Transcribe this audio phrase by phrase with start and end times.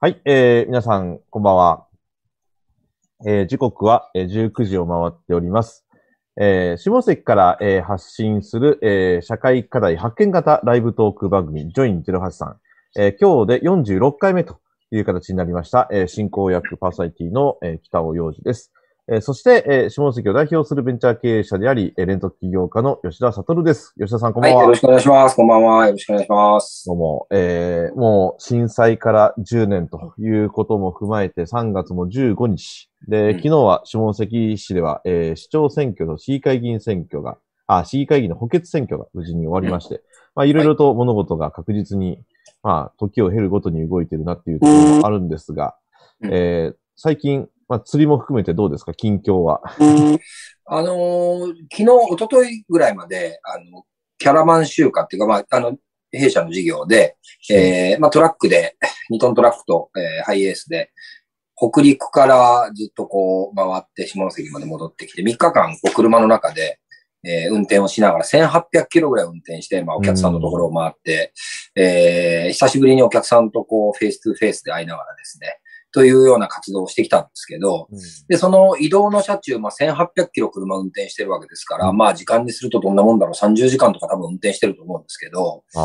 [0.00, 1.88] はい、えー、皆さん、こんばんは。
[3.26, 5.88] えー、時刻は、えー、19時を回っております。
[6.40, 12.54] えー、下関から、えー、発信する、えー、社会課題発見型ライブトーク番組、ジョイン083。
[12.96, 14.60] えー、今日で46回目と
[14.92, 18.72] いう形になりました、えー、進行役パーソナリティの、えー、北尾洋二です。
[19.10, 23.94] えー、そして、えー、下関を代表するベンチャー経営者であり、えー、連続起業家の吉田悟です。
[23.98, 24.64] 吉田さん、こんはい、ばんは。
[24.64, 25.36] よろしくお願いします。
[25.36, 25.86] こんばんは。
[25.86, 26.84] よろしくお願いします。
[26.86, 32.90] どうも、えー、もう震災から10年ということも踏まえて3月も15日。
[33.08, 40.02] で、うん昨日は下関市では、えー市長選挙と市議会議員選挙が、あ、市議会議員の補欠選挙が無事に終わりまして、
[40.34, 42.20] まあいろいろと物事が確実に、
[42.62, 45.76] まあ時を経るごとに動いてるなっていうところもあるんですが、
[46.20, 48.94] うんえー最近、まあ釣りも含めてどうですか？
[48.94, 49.60] 近況は。
[50.70, 53.84] あのー昨日、一昨日ぐらいまで、あの、
[54.18, 55.76] キャラマン集荷っていうか、まあ、あの、
[56.12, 57.16] 弊社の事業で、
[57.50, 58.76] えーまあ、トラックで、
[59.10, 60.90] 2トントラックと、えーハイエースで、
[61.56, 66.78] 北陸からずっとこう回って下関まで戻ってきて、3日間こう車の中で、
[67.24, 71.32] えー運転をしながら1800キロぐらい運転して、まあお客さんのところを回って、
[71.74, 75.58] えー久しぶりにお客さんとこう face to face で会いながらですね、
[75.92, 77.88] というような活動をしてきたんですけど、
[78.28, 85.80] で、その移動の車中、まあ、1800キロ車運転してるわけですから、まあ、時間にするとどんなもんだろう、30時間とか多分運転してると思うんですけど、あ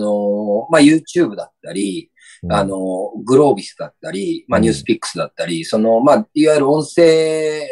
[0.00, 2.10] のーまあ、YouTube だったり、
[2.42, 2.52] うん。
[2.52, 4.62] あのーグロービスだったり、まあ、うん。
[4.64, 7.66] NewsPicks だったり、その、まあ、いわゆる音声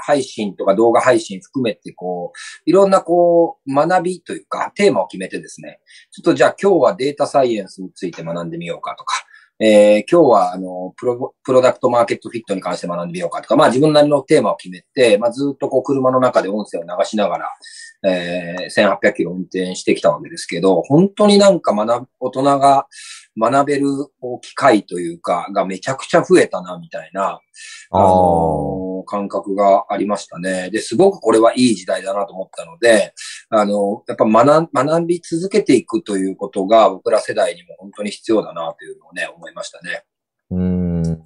[0.00, 9.14] 配信とか動画配信含めて、こう、いろんなこう、学びというか、テーマを決めてですね、ちょっとじゃあ今日はデータサイエンスについて学んでみようかとか、
[9.60, 17.48] えー今日は、あの、プロ、プロダクトマーケットフィットに関して学んでみようかとか、まあ自分なりのテーマを決めて、まあずっとこう車の中で音声を流しながら、
[18.04, 22.86] えー1800キロ運転してきたわけですけど、本当になんか学ぶ、大人が
[23.36, 23.86] 学べる
[24.42, 27.40] 機会というか、がめちゃくちゃ増えたな、みたいな、
[27.90, 30.70] あのー感覚がありましたね。
[30.70, 33.14] で、すごくこれはいい時代だなと思ったので、
[33.48, 40.04] あの、やっぱ学学び続けていくということが僕ら世代にも本当に必要だなというのをね、思いましたね。
[40.50, 41.22] うーん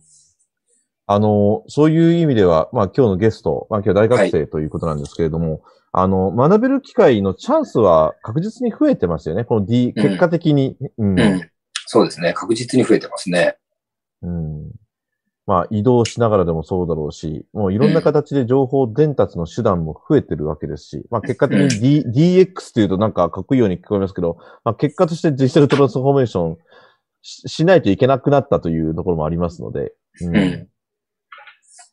[1.07, 9.45] あの、そういう意味では、まあ今日のゲスト、まあ今日大学生ということなんですけれども、あの、学べる機会のチャンスは確実に増えてますよね。
[9.45, 10.77] この D、うん結果的に。
[10.99, 11.21] うん。
[11.21, 11.51] うん。
[11.93, 12.33] そうですね。
[12.33, 13.59] 確実に増えてますね。
[14.23, 14.71] うん
[15.47, 26.57] まあ移動しながらでもそうだろうし、もういろんな形で情報伝達の手段も増えてるわけですし、まあ結果的に D、DX っていうとなんかかっこいいように聞こえますけど、まあ結果としてデジタルトランスフォーメーション
[27.21, 29.93] ししないといけなくなったというところもありますので、
[30.23, 30.41] うんうん。
[30.41, 30.69] なる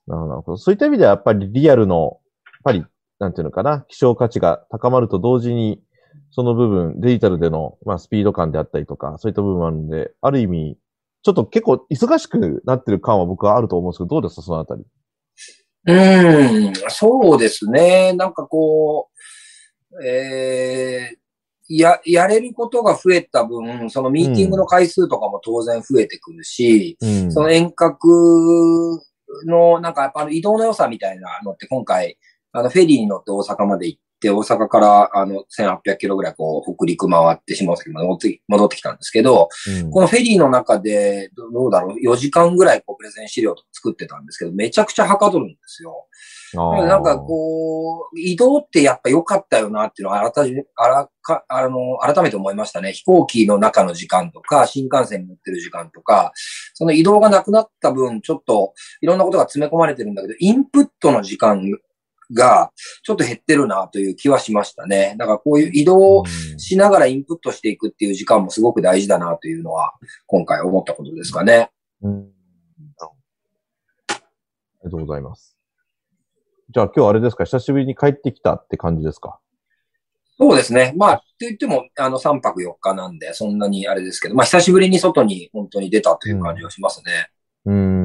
[0.08, 0.58] ほどなるほど。
[0.58, 2.86] そういった意味ではやっぱりリアルの、やっぱり、
[3.20, 5.82] なんていうのかな、希少価値が高まると同時に、
[6.32, 10.78] その部分、デジタルでの、まあ、スピード感であったりとか、そういった部分もあるんで、ある意味、
[11.22, 14.84] ちょっと結構忙しくなってる感は僕はあると思うんですけど、どうですか、そのあたり？
[15.88, 15.94] う
[16.72, 18.14] ん、そうですね。
[18.14, 19.10] なんかこ
[19.92, 27.32] う、えー、や、やれることが増えた分、そのミーティングの回数とかも当然増えてくるし、うん。
[27.32, 29.02] その遠隔
[29.46, 32.18] の、なんかやっぱ移動の良さみたいなのって今回、
[32.52, 39.50] あのフェリーに乗って大阪まで行って、大阪からあの1800キロぐらいこう北陸回って下関まで戻って戻ってきたんですけど、
[39.84, 46.06] うんこのフェリーの中でどどうだろう、4時間ぐらいこうプレゼン資料とか作ってたんですけど、めちゃくちゃはかどるんですよ。
[46.54, 52.94] なんかこう、移動ってやっぱ良かったよなっていうのを改め、あらか、あの、改めて思いましたね。
[52.94, 56.32] 飛行機の中の時間とか、新幹線に乗ってる時間とか、
[56.74, 61.62] その移動がなくなった分、ちょっといろんなことが詰め込まれてるんだけど、インプットの時間
[62.34, 62.72] が
[63.04, 65.16] ちょっと減ってるなという気はしましたね。
[65.18, 66.24] だからこういう移動
[66.58, 69.94] しながらインプットしていくっていう時間もすごく大事だなというのは、
[70.28, 71.72] 今回思ったことですかね。
[72.02, 72.12] うん。
[72.12, 72.30] うん
[74.82, 75.58] ありがとうございます。
[76.70, 79.40] じゃあ今日あれですか、久しぶりに帰ってきたって感じですか？
[80.38, 80.94] そうですね。
[80.96, 87.28] まあ、って言っても、あの、3泊4日なんで、そんなにあれですけど、まあ、久しぶりに外に本当に出たという感じがしますね。
[87.66, 87.99] うーん。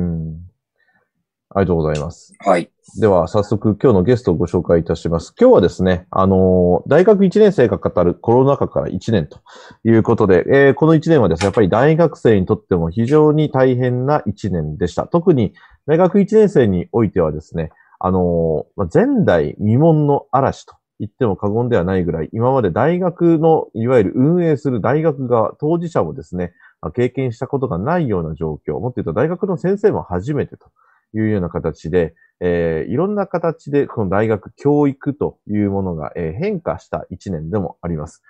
[1.54, 2.34] ありがとうございます。
[2.40, 2.68] はい。
[2.98, 5.32] では、早速今日のゲストをご紹介いたします。
[5.40, 9.40] 今日はですね、あのー大学1年生が語るコロナ禍から1年と
[9.84, 15.06] いうことで、えーこの1年はですね、やっぱり大学生にとっても非常に大変な1年でした。
[15.06, 15.54] 特に
[15.86, 17.70] 大学1年生においてはですね、
[18.00, 30.66] あのーまあ前代未聞の嵐と言っても過言ではないぐらい、今まで大学の、いわゆる運営する大学側、当事者もですね、まあ経験したことがないような状況、もっと言うと大学の先生も初めてと
[31.14, 38.22] いうような形で、えーいろんな形でこの大学教育というものが、えー変化した一年でもあります。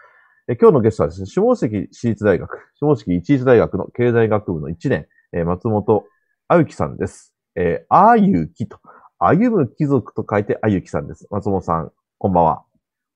[0.48, 6.04] えー今日のゲストはですね、下関市立大学、下関一律大学の経済学部の1年、えー、松本
[6.48, 7.34] あゆきさんです。
[7.56, 8.78] えー、あゆきと、
[9.18, 11.26] 歩む貴族と書いてあゆきさんです。
[11.30, 12.64] 松本さん、こんばんは。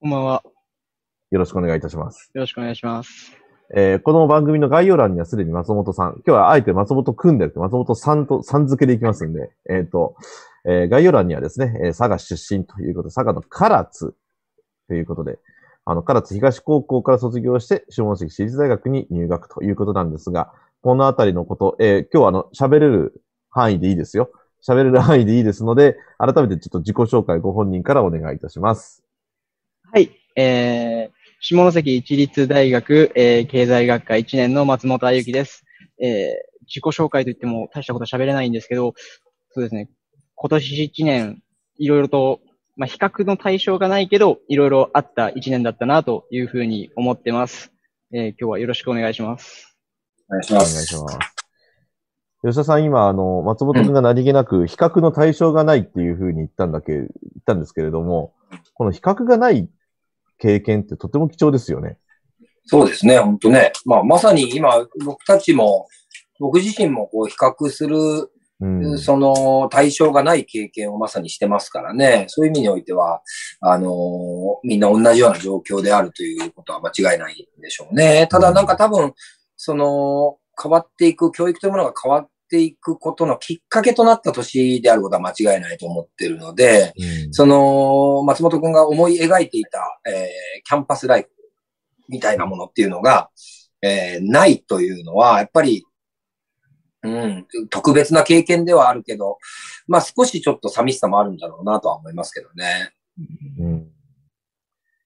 [0.00, 0.42] こんばんは。
[1.30, 2.30] よろしくお願いいたします。
[2.32, 3.47] よろしくお願いします。
[3.74, 10.16] えー、この番組の概要欄にはすでに松本さん、今日はあえて松本くんでなくて松本さんと、さん付けでいきますんで、えっ、ー、と、
[10.64, 14.14] えー、概要欄にはですね、えー、佐賀出身ということで、佐賀の唐津
[14.88, 15.38] ということで、
[15.84, 20.50] あの、唐津東高校から卒業して、下関市立大学に入学ということなんですが、
[20.80, 24.30] このあたりのこと、えー、今日はあの、喋れる範囲でいいですよ。
[24.66, 29.04] 喋れる範囲でいいですので、改めてちょっと自己紹介ご本人からお願いいたします。
[29.92, 35.64] はい、えー、下関一律大学、えー、経済学科1年の松本あゆきです。
[36.02, 38.94] えー、自己紹介といっても大したこと喋れないんですけど、
[39.50, 39.88] そうですね、
[40.34, 41.42] 今年1年、
[41.78, 42.40] いろいろと、
[42.76, 47.72] まあ、比較の対象がないけど、いろいろあった1年だったなというふうに思ってます。
[48.12, 49.76] えー、今日はよろしくお願いします。
[50.28, 50.96] お願いします。
[50.96, 51.38] お願いします。
[52.42, 57.08] 吉田さん、今、あの、松本君が何気なく、比較の対象がないっていうふうに言ったんだけ、言っ
[57.46, 58.34] たんですけれども、
[58.74, 59.68] この比較がない
[60.38, 61.98] 経験ってとても貴重ですよね。
[62.66, 63.72] そうですね、本当ね。
[63.86, 65.88] まあ、まさに今、僕たちも、
[66.38, 67.96] 僕自身もこう比較する、
[68.60, 72.26] うん、その対象がない経験をまさにしてますからね。
[72.28, 73.22] そういう意味においては、
[73.60, 73.92] あのー、
[74.64, 78.26] みんな同じような状況であるということは間違いないんでしょうね。
[78.30, 79.14] ただなんか多分、
[79.56, 86.92] その、変わっていく、教育というものが変わっていくことのきっかけとなった年であることは間違いないと思っているので、
[87.26, 91.28] うん、その、松本くんが思い描いていた、えー、キャンパスライフ
[92.08, 93.30] みたいなものっていうのが、
[93.82, 95.84] えー、ないというのは、やっぱり、
[97.02, 99.38] うん、特別な経験ではあるけど、
[99.86, 102.90] まあ少しちょっと寂しさもあるんだろうなとは思いますけどね。
[103.60, 103.88] うん、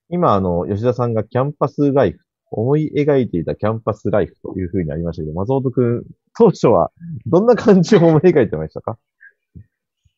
[0.08, 2.18] 今、あの、吉田さんがキャンパスライフ、
[2.50, 6.04] 思い描いていたキャンパスライフというふうにありましたけど、松本くん、
[6.36, 6.90] 当初は
[7.26, 8.98] どんな感じを思い描いてましたか？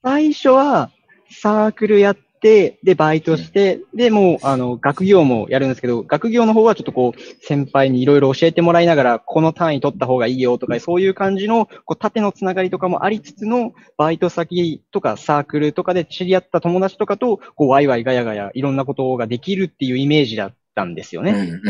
[0.03, 0.91] 最初は
[1.31, 21.61] サークルやっ、で、バイトして、で、もう、あの、学業もやるんですけど、学業の方はちょっとこう、先輩にいろいろ教えてもらいながら、この単位取った方がいいよとか、そういう感じの、こう、縦のつながりとかもありつつの、バイト先とかサークルとかで知り合った友達とかと、こう、ワイワイガヤガヤ、いろんなことができるっていうイメージだったんですよね。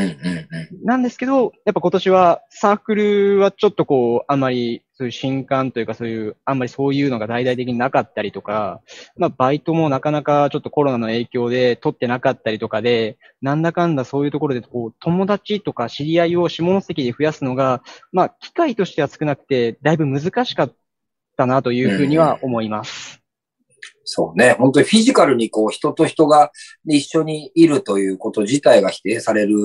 [0.82, 8.80] なんですけど、やっぱ今年はサークルはちょっとこう、あんまりそういう新刊というかそういう、あんまりそういうのが大々的になかったりとか、
[9.16, 20.74] まあバイトもなかなかちょっとコロナの影響で取ってなかったりとかで、なんだかんだそういうところでこう、友達とか知り合いを下関で増やすのが、まあ機会としては少なくて、だいぶ難しかっ
[21.36, 23.23] たなというふうには思います。
[24.04, 24.56] そうね。
[24.58, 26.52] 本当にフィジカルにこう人と人が
[26.86, 29.56] 一緒にいるということ自体が否定される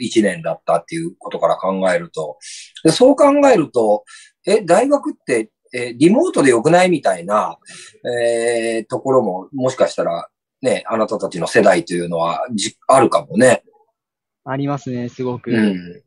[0.00, 2.38] 一年だったっていうことから考えると、
[2.84, 4.04] でそう考えると、
[4.46, 7.58] え、大学って、え、リモートでよくないみたいな、
[8.04, 10.28] えー、ところももしかしたら
[10.62, 13.62] ね、あなたたちの世代というのはじあるかもね。
[14.44, 15.50] ありますね、すごく。
[15.50, 16.02] うん、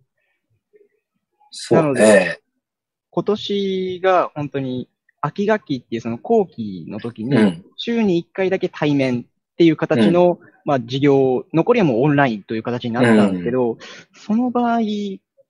[1.51, 2.39] そうね。
[3.11, 4.89] 今年が本当に
[5.25, 9.23] 秋学期っていうその後期の時に、週に1回だけ対面っ
[9.57, 13.77] ていう形の、うん、まあ授業、残りはもうオンラインという形になったんですけど、うん、
[14.13, 14.81] その場合っ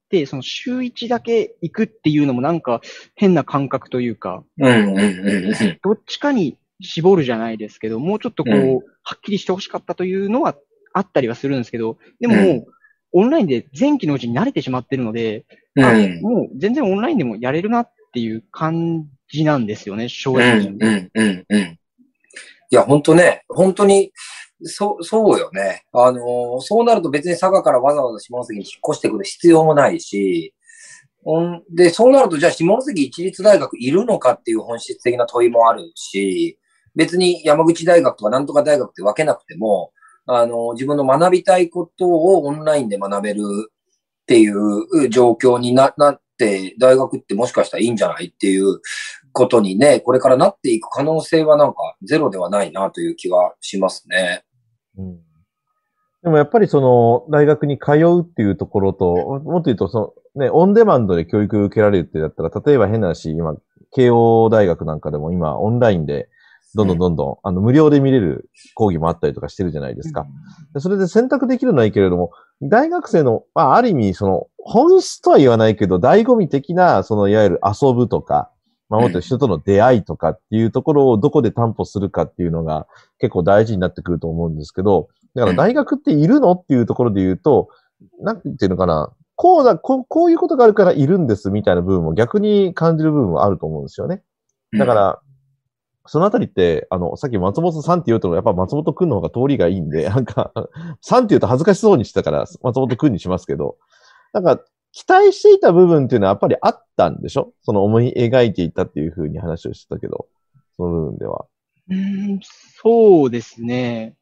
[0.10, 2.82] て、その週1だけ行くっていうのもなんか
[3.16, 4.44] 変な感覚というか、
[5.84, 8.56] どっちかに絞るじゃないですけど、もうちょっとこう、
[9.04, 10.56] はっきりしてほしかったというのは
[10.94, 12.66] あったりはするんですけど、でももう、
[13.18, 15.46] オンラインで前期のうちに慣れてしまってるので、
[16.22, 20.58] もう全然オンラインでもやれるなっていう感じなんですよね、正直。
[20.58, 21.62] うん、うん、うん、うん。
[21.62, 24.12] いや、本当ね、本当に、
[24.64, 25.84] そう、そうよね。
[25.94, 30.54] あの、そうなると別に佐賀からわざわざ下関に引っ越してくる必要もないし、
[31.28, 36.58] んで、そうなると、じゃあ下関一律大学いるのかっていう本質的な問いもあるし、
[36.96, 39.92] 別に山口大学とかなんとか大学って分けなくても、
[40.28, 43.42] あの、自分の学びたいことをオンラインで学べる
[43.72, 48.82] っていう状況にな、なって、大学ってもしかしたらいいんじゃないっていう
[49.32, 54.44] ことにね、これからなっていく可能性はなんかゼロではないなという気がしますね。
[54.98, 55.16] うん、
[56.24, 63.56] でもやっぱりその大学に通うっていうところと、もっと言うとそのね、オンデマンドで教育受けられるってだったら、例えば変な話、今、
[63.92, 66.28] 慶応大学なんかでも今オンラインで
[66.76, 70.28] どんどんどんどん、あの、無料で見れる講義もあったりとかしてるじゃないですか。
[70.74, 78.52] でそれで選択できるのはいいけれども、大学生の、まあ、ある意味、その、本質とは言わないけど、醍醐味的な、その、いわゆる遊ぶとか、
[78.90, 82.88] まあ、もっと人との出会いとかっていうところをどこで担保するかっていうのが
[83.20, 87.70] 結構大事になってくると思うんですけど、だから大学っているのっていうところで言うと、
[88.20, 94.22] なんていうのかな、こうだこう、こういうことがあるからいるんですみたいな部分も逆に感じる部分はあると思うんですよね。
[94.78, 95.22] だから、
[96.08, 100.52] そのあたりって、あの、さっき松本さんって言うと、やっぱ松本くんの方が通りがいいんで、 なんか、
[101.02, 103.78] さんって言うと恥ずかしそうにしてたから、松本くんにしますけど、
[104.34, 107.52] なんか、期待していた部分っていうのはやっぱりあったんでしょ？
[107.64, 110.28] その思い描いていたっていうふうに話をしてたけど、
[110.78, 111.46] その部分では。
[111.90, 112.40] うん、
[112.82, 114.16] そうですね。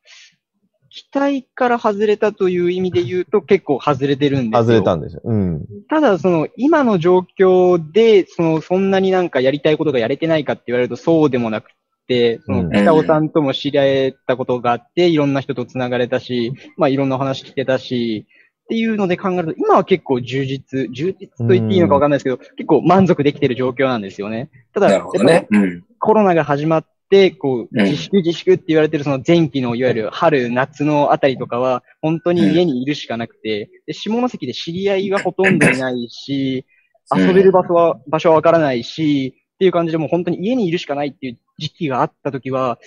[0.93, 4.63] 期待から外れたという意味で言うと結構外れてるんですよ。
[4.63, 5.21] 外れたんですよ。
[5.23, 5.65] うん。
[5.89, 11.71] ただ、その、今の状況で、その、そんなになんかやりたいことがやれてないかって言われるとそうでもなく
[12.07, 18.27] て、そうんの、北尾さんとも知り合えたことがあって、いろんな人と繋がれたし、まあ、いろんなお話聞けたし、
[18.65, 24.51] っていうので考えると、今は結構充実、充実と言っていいのかわかんないですけど、結構満足できてる状況なんですよね。
[24.75, 24.89] ただ、
[25.23, 25.47] ね。
[25.49, 25.83] うん。
[25.97, 26.92] コロナが始まって、
[27.31, 36.73] こう、うん自粛自粛って言われてるその前期のいわゆる春、夏のあたりとかは、本当に家にいるしかなくて、で、下関で知り合いがほとんどいないし、うん
[37.15, 42.79] 遊べる場所は、場所はわからないし、っていう感じでもう本当に家にいるしかないっていう時期があった時は、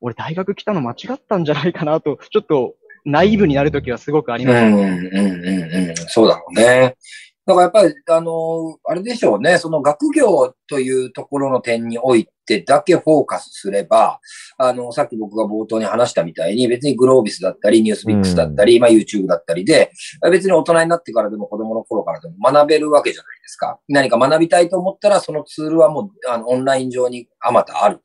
[0.00, 2.74] 俺大学来たの間違ったんじゃないかなと、ちょっと
[3.04, 5.16] ナイーブになる時はすごくありうん、うん、ます。
[5.16, 5.94] うん、うん。
[5.96, 6.96] そうだろうね。
[7.44, 9.58] だからやっぱり、あの、あれでしょうね。
[9.58, 14.20] その学業というところの点においてだけフォーカスすれば、
[14.58, 19.90] あの、さっき僕が冒頭に話したみたいに、別にグロービスだったり、ニュースビックスだったり、まあ YouTube だったりで、
[20.30, 23.80] 別に大人になってからでも子供の頃からでも学べるわけじゃないですか。
[23.88, 28.02] 何か学びたいと思ったら、そのツールはもう、あの、オンライン上にあまたあると。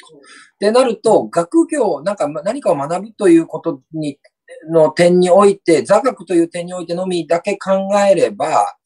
[0.60, 4.18] で、なると、学業、なんかま何かを学ぶということに、
[4.72, 7.72] の点において、座学という点においてのみだけ考
[8.10, 8.77] えれば、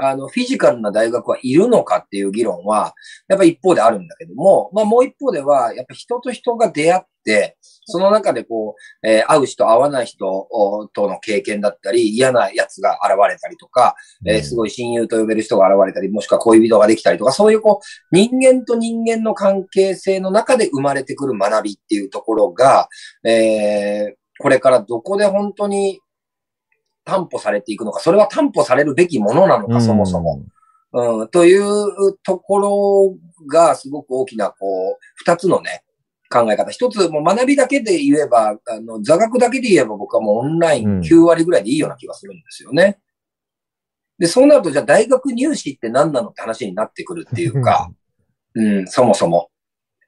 [0.00, 2.94] あの、フィジカルな大学はいるのかっていう議論は、
[3.28, 13.94] やっぱ一方であるんだけども、まあもう一方では、やっぱ人と人が出会って、その中でこう、えー会う人、会わない人おとの経験だったり、嫌な奴が現れたりとか、
[14.26, 22.88] えーすごい親友と呼べる人が現れたり、もしくは恋人ができたりとか、そういうこう、人間と人間の関係性の中で生まれてくる学びっていうところが、
[23.24, 26.00] えーこれからどこで本当に
[27.04, 30.42] 担保されていくのか、それは担保されるべきものなのか、そもそも。。
[30.92, 33.16] うん、というところ
[33.46, 35.84] がすごく大きな、こう、二つのね、
[36.30, 36.70] 考え方。
[36.70, 43.00] 一つ、もう学びだけで言えば、あの、座学だけで言えば僕はもうオンライうんン9割ぐらいでいいような気がするんですよね。
[44.18, 47.90] で、そうなると、じゃあ大学入試って何なのって話になってくるっていうか、
[48.54, 49.50] うん、そもそも。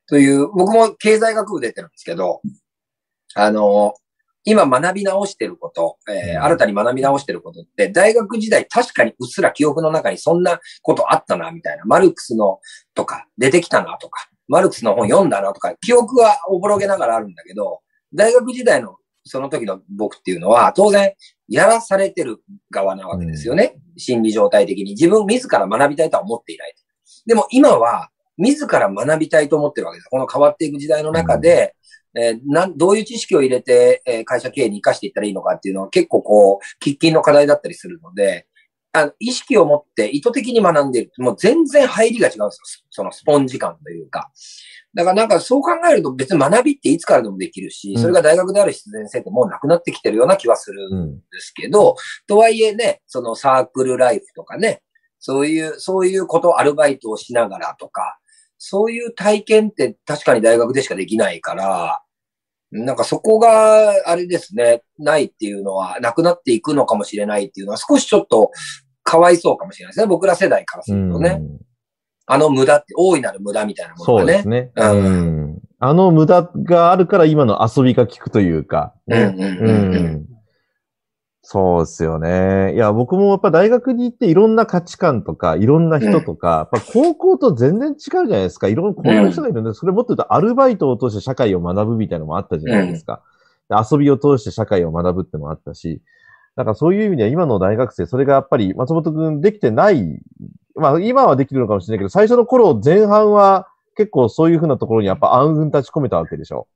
[0.07, 2.41] という、僕も経済学部出てるんですけど、
[3.35, 3.95] あの、
[4.45, 11.85] 今学び直してること、えーうん新たに学び直してることって、大学時代確かにうっすら記憶の中にそんなことあったな、みたいな。
[11.85, 12.59] マルクスの
[12.95, 17.81] とか、出てきたなとか、マルクスの本読んだなとか、記憶はおぼろげながらあるんだけど、
[18.15, 21.13] 大学時代のその時の僕っていうのは、当然、
[21.49, 22.39] やらされてる
[22.71, 23.77] 側なわけですよね。
[23.97, 24.93] 心理状態的に。
[24.93, 26.75] 自分自ら学びたいとは思っていない。
[27.27, 28.09] でも今は、
[28.39, 30.09] 自ら学びたいと思ってるわけです。
[30.09, 31.75] この変わっていく時代の中で、
[32.15, 38.47] えーなん、どういう知識を入れて、えー会社経営に活かしていったらいいのかっていうのは結構こう、喫緊の課題だったりするので、
[38.93, 41.13] あの、意識を持って意図的に学んでいる。
[41.19, 42.87] もう全然入りが違うんですよ。
[42.91, 44.31] そのスポンジ感というか。
[44.95, 51.17] だからなんかそう考えると別に学びっていつからでもできるし、それが大学である必然性ってもうなくなってきてるような気はするうんん。
[51.17, 54.83] ですけど、とはいえね、そのサークルライフとかね、
[55.19, 58.19] そういう、そういうこと、アルバイトをしながらとか、
[58.65, 62.01] そういう体験って確かに大学でしかできないから、
[62.71, 68.53] なんかそこが、あれですね、ないっていうのは、なくなっていくのかもしれないっていうのは少しちょっと、
[69.03, 70.07] かわいそうかもしれないですね。
[70.07, 71.39] 僕ら世代からするとね。
[71.41, 71.59] うん
[72.25, 74.49] あの無駄って、大いなる無駄みたいなものがねそうです。
[74.49, 74.71] ね。
[74.77, 75.09] うんう
[75.49, 75.59] ん。
[75.81, 78.95] あの無駄があるから今の遊びが効くというか。
[79.09, 80.32] ねうんうんうんうん
[81.45, 82.73] そうですよね。
[82.75, 88.69] いや、僕もやっぱ大学に行っていろんな価値観とか、いろんな人とか、やっぱ高校と全然違うじゃないですか。
[88.69, 93.23] いろんな、こんな人がいるんで、それもっと言うとアルバイトを通して社会を学ぶみたいなのもあったじゃないですか。
[93.69, 96.01] で遊びを通して社会を学ぶってのもあったし、
[96.55, 100.21] だからそういう意味では今の大学生、それがやっぱり松本くんできてない、
[100.77, 106.69] まあ今はできるのかもしれないけど、最初の頃前半は結構そういうふうなところにやっぱ暗雲立ち込めたわけでしょ。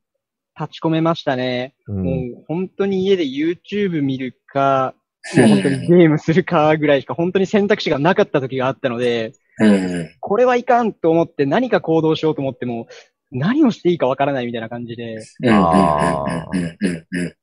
[0.58, 1.74] 立ち込めましたね。
[1.86, 2.04] うん。
[2.04, 4.94] もう本当に家で YouTube 見るか、
[5.36, 10.08] もう本当にゲームするかぐらいしか本当に選択肢がなかった時があったので、うん。
[10.20, 12.86] これはいかんと思って何か行動しようと思っても、
[13.32, 15.20] 何をしていいかわからないみたいな感じで、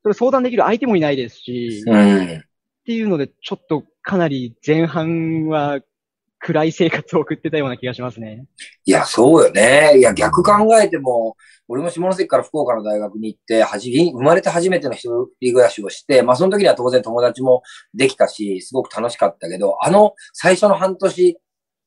[0.01, 5.81] それ相談できる相手もいないですし、っていうので、ちょっとかなり前半は
[6.43, 8.45] 暗い生活を送ってたような気がしますね。
[8.83, 9.93] いや、そうよね。
[9.97, 11.37] いや、逆考えても、
[11.69, 15.07] 俺も下関から福岡の大学に行って、はじ、生まれて初めての一
[15.39, 21.37] 人暮らしをして、まあその時には当然友達もできたし、すごく楽しかったけど、あの最初の半年、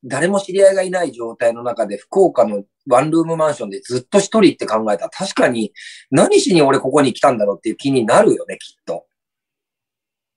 [0.03, 5.71] 誰も知り合いがいない状態の中で、福岡のワンルームマンションでずっと一人って考えたら、確かに
[6.09, 9.05] 何しに俺ここに来たんだろうっていう気になるよね、きっと。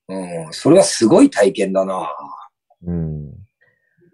[0.08, 2.10] うん、それはすごい体験だな。
[2.84, 3.39] うん。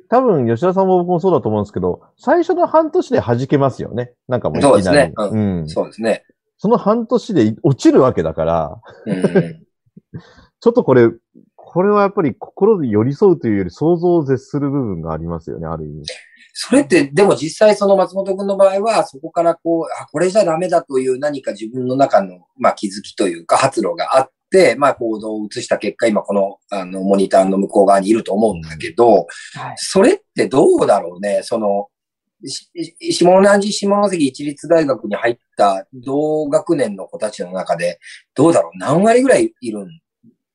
[0.08, 4.12] 多分、吉田さんも僕もそうだと思うんですけど、最初の半年で弾けますよね。
[4.28, 5.12] なんかもうそうですね。
[5.16, 5.58] うん。
[5.60, 6.24] うん、そうですね。
[6.58, 9.22] その半年で落ちるわけだから、うん、
[10.60, 11.10] ちょっとこれ、
[11.54, 16.04] これはやっぱり心で寄り添うというより想像を絶する部分がありますよね、ある意味。
[16.54, 24.35] それって、でも実際その松本君の場合は、そこからこう、あ、これじゃダメだという何か自分の中の、まあ気づきというか発露があって、
[24.78, 31.88] まあ行動を移した結果、今この、あの、モニターの向こう側にいると思うんだけど、はい、それってどうだろうね、その、
[33.00, 37.98] 下同じ下関一律大学に入った同学年の子たちの中で、
[38.34, 38.78] どうだろう？
[38.78, 39.88] 何割ぐらいいるん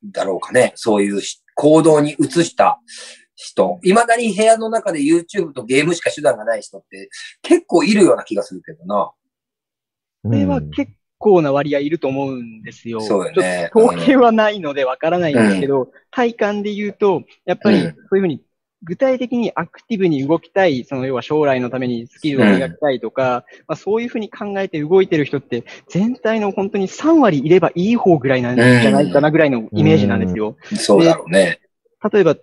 [0.04, 0.72] だろうかね？
[0.76, 1.20] そういう
[1.56, 2.80] 行動に移した
[3.34, 3.80] 人。
[3.82, 7.10] 未だに部屋の中で YouTube とゲームしか手段がない人って
[7.42, 9.10] 結構いるような気がするけどな。
[10.22, 13.00] これは結構な割合いると思うんですよ。
[13.00, 13.70] そうよね。
[13.74, 18.42] 統計はないのでわからないんですけど、うん、体感で言うと、やっぱりそういうふうに
[18.82, 30.56] 具体的にアクティブに動きたい、その要は将来のためにスキルを磨きたいとか、うん、まあ、そういうふうに考えて動いてる人って全体の本当に3割いればいい方ぐらいなんじゃないかなぐらいのイメージなんですよ。
[30.72, 31.60] うん、そうだろうね。
[32.12, 32.36] 例えば、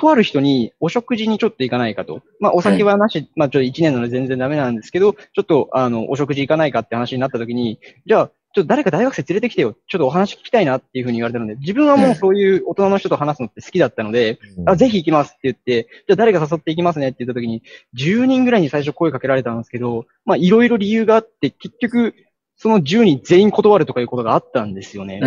[0.00, 2.22] とある人にお食事にちょっと行かないかと。
[2.40, 9.76] まあ、お酒はなし、うん、まあ、ちょっと1年なので全然ダメなんですけど、ちょっと、あの、お食事行かないかって話になった時に、じゃあ、ちょっと誰か大学生連れてきてよ。
[9.86, 17.62] ちょっとお話聞きたいなっていうふうに言われたので、自分はもうそういう大人の人と話すのって好きだったので、うん、あぜひ行きますって言って、じゃあ誰か誘って行きますねって言った時に、
[17.96, 22.14] 10人ぐらいに最初声かけられたんですけど、まあいろいろ理由があって、結局、
[22.62, 25.18] その10人全員断るとかいうことがあったんですよね。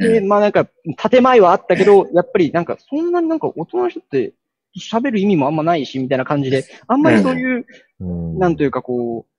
[0.00, 4.32] で、まあなんか、建前はあったけど、やっぱりなんか、そんなになんか大人の人って
[4.76, 7.66] 喋る意味もあんまないし、みたいな感じで、あんまりそういう、
[8.00, 9.32] うん、なんというかこう、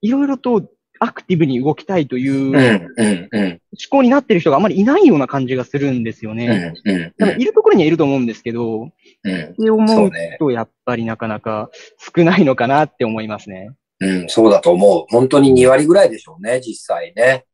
[0.00, 0.66] いろいろと
[1.00, 3.58] アクティブに動きたいという思
[3.90, 6.72] 考になってる人があまりいないような感じがするんですよね。
[7.18, 11.68] だからいるところにはいると思うんですけど、って思うとやっぱりなかなか
[11.98, 13.72] 少ないのかなって思いますね。
[14.00, 15.04] うん、そうだと思う。
[15.08, 17.44] 本当に2割ぐらいでしょうね、実際ね。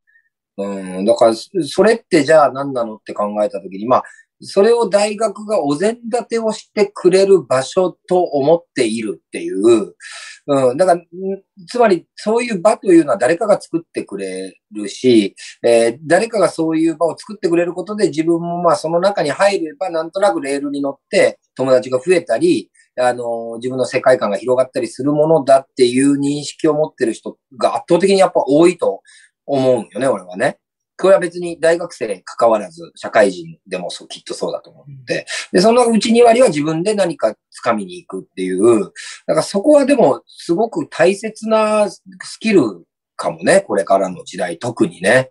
[0.57, 4.03] うん、だから、それってじゃあ何なのって考えたときに、まあ、
[4.42, 9.94] それを大学がお膳立てをしてくれる場所と思っているっていう、
[10.46, 11.00] うん、だから、
[11.68, 29.03] つまりそういう場というのは誰かが作ってくれるし、えー、誰かがそういう場を作ってくれることで自分もまあその中に入ればなんとなくレールに乗って友達が増えたり、あの、自分の世界観が広がったりするものだっていう認識を持ってる人が圧倒的にやっぱ多いと
[29.46, 30.59] 思うんよね、俺はね。
[31.00, 35.26] これは別に大学生関わらず、社会人でもそう、きっとそうだと思って。
[35.52, 37.34] で、そのうち2割は自分で何か
[37.64, 38.80] 掴みに行くっていう、
[39.26, 42.02] だからそこはでもすごく大切なス
[42.38, 42.62] キル
[43.16, 45.30] かもね、これからの時代、特にね。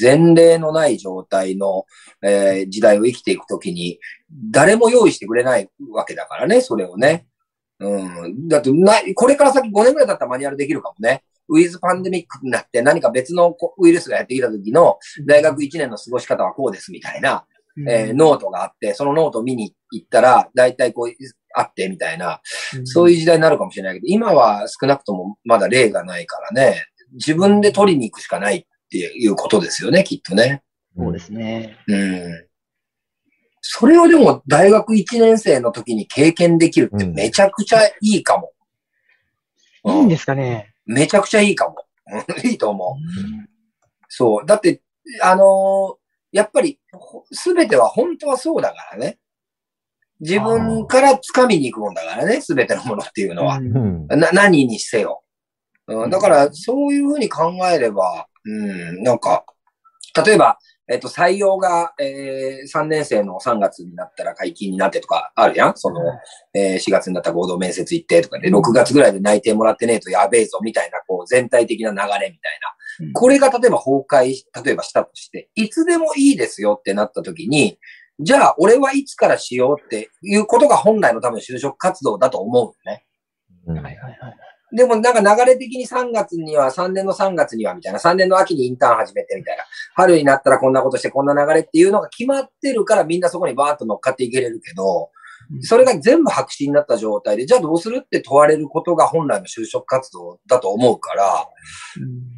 [0.00, 1.86] 前例のない状態の、
[2.22, 3.98] えー、時代を生きていくときに、
[4.50, 7.26] 誰も用意してくれないわけだからね、それをね。
[7.80, 8.48] うん。
[8.48, 11.22] だってな、これから先5年ぐらいだったらマニュアルできるかもね。
[11.48, 17.44] ウィズパンデミックになって何か別のウイルスがやってきた時の大学1年の過ごし方はこうですみたいな、
[17.86, 21.12] えー、ノートがあって、そのノートを見に行ったら、大体こう、
[21.54, 22.40] あってみたいな、
[22.84, 30.62] そういう時代になるかもしれないけど、今は少なくともまだ例がないからね、自分で取りに行くしかないっていうことですよね、きっとね。
[30.96, 31.78] そうですね。
[31.86, 32.48] うん。
[33.60, 38.52] それをでも大学1年生の時に経験できるってめちゃくちゃいいかも。
[39.84, 41.76] うん、いいんですかねめちゃくちゃいいかも。
[42.42, 43.48] いいと思う。
[44.08, 44.46] そう。
[44.46, 44.82] だって、
[45.22, 46.80] あのー、やっぱり、
[47.30, 49.18] すべては本当はそうだからね。
[50.20, 53.60] 自分から掴みに行くもんだからね、すべてのものっていうのは。
[53.60, 55.22] な何にせよ。
[55.86, 59.44] うん、だから、そういうふうに考えれば、うん、なんか、
[60.24, 60.58] 例えば、
[60.90, 66.00] えっと、採用が、えー、3年生の3月になったら解禁になってとかあるやんその、
[66.54, 73.12] えー、4月になったら合同面接行ってとかで、6月ぐらいで内定もらってねえとやべえぞみたいな、こう、全体的な流れみたいな。
[73.12, 77.78] これが例えば崩壊、例えばしたとして、いつでもいいですよってなった時に、
[78.20, 83.04] じゃあ、俺はいつからしようっていうことが本来の多分就職活動だと思うよね。
[83.66, 84.47] はいはいはい。
[84.72, 95.10] でもなんか流れ的に3月には、3年の3月にはみたいな、3年の秋にインターン始めてみたいな、春になったらこんなことしてこんな流れっていうのが決まってるからみんなそこにバーッと乗っかっていけれるけど、
[95.62, 101.48] それが全部白紙になった状態で、じゃあどうするって問われることが本来の就職活動だと思うから、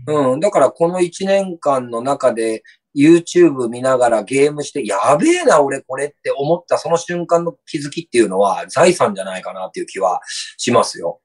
[0.07, 2.62] うん、だからこの1年間の中で
[2.97, 10.21] YouTube 見ながらゲームして、やべえな、俺これって思ったその瞬間の気づきっていうのは財産じゃないかなっていう気は
[10.57, 11.21] しますよ。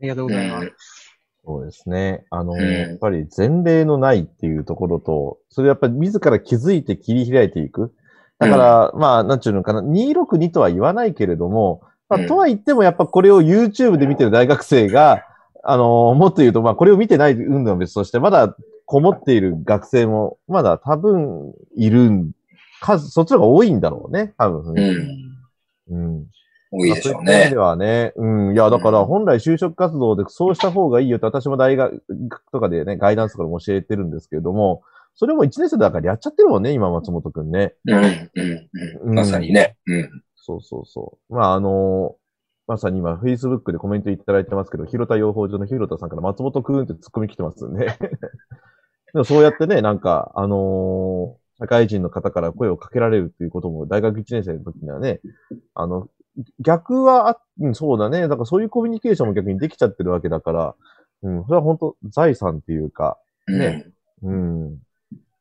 [0.00, 0.68] ありがとうございます。
[1.44, 2.24] そうですね。
[2.30, 7.92] あの、うんやっぱり前例のないっていうところと、それやっぱり自ら気づいて切り開いていく。
[8.38, 15.24] だから、まあ、なんちゅうのかな、262とは言わないけれども、まあ、うんとは言ってもやっぱこれを YouTube で見てる大学生が、
[15.62, 22.32] あのもっと言うと、まあ、これを見てない運動は別として、まだこもっている学生も、まだ多分いるん、
[22.80, 24.72] 数、そっちの方が多いんだろうね、多分。
[24.72, 25.96] うん。
[25.96, 26.26] うん。
[26.70, 27.56] 多いでしょうねまあそういった意味で。
[27.56, 28.54] はね、うん。
[28.54, 32.02] いや、だから本来就職活動でそうした方がいいよって私も大学
[32.52, 34.82] とかでね、ガイダンスとかでも教えてるんですけれども、
[35.14, 37.74] それも1年生だからやっちゃってるもんね、今松本くんね。
[37.86, 38.68] うん、うん、
[39.02, 39.14] うん。
[39.14, 39.76] まさにね。
[39.86, 40.22] うん。
[40.36, 41.34] そうそうそう。
[41.34, 42.16] まあ、あの
[42.66, 47.86] まさに今、Facebook でコメントいただいてますけど、広田養蜂場の広田さんから松本くんって突っ込み来てますんで。
[49.12, 55.20] でもそうやってね、なんか、あのー社会人の方から声をかけられるっていうことも、大学1年生の時にはね、
[55.74, 56.08] あの、
[56.60, 58.22] 逆はあ、うん、そうだね。
[58.22, 60.74] だからそういうコミュニケーションも逆にできちゃってるわけだから、
[61.22, 63.86] うん、それは本当財産っていうか、うんね
[64.22, 64.78] うん、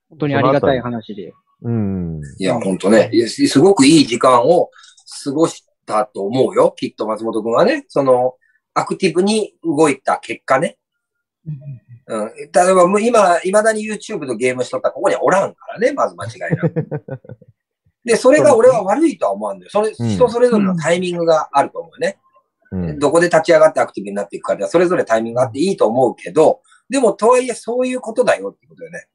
[0.10, 1.34] 本当にありがたい話で。
[1.62, 4.70] うん、いや、ほんとね、すごくいい時間を
[5.24, 6.74] 過ごしたと思うよ。
[6.78, 8.36] きっと松本くんはね、その、
[8.74, 10.78] アクティブに動いた結果ね。
[11.46, 11.56] うん。
[12.08, 16.88] 例えば、もう今、未だに YouTube のゲームしとったらここにはおらんからね、まず間違いなく。
[18.06, 19.72] で、それが俺は悪いとは思うんだよ。
[19.72, 22.18] それ、うん人それぞれのタイミングがあると思うね。
[22.72, 29.08] うん、どこで立ち上がってアクティブになっていくかでは、それぞれタイミングがあっていいと思うけど、でも、とはいえ、そういうことだよってことよね。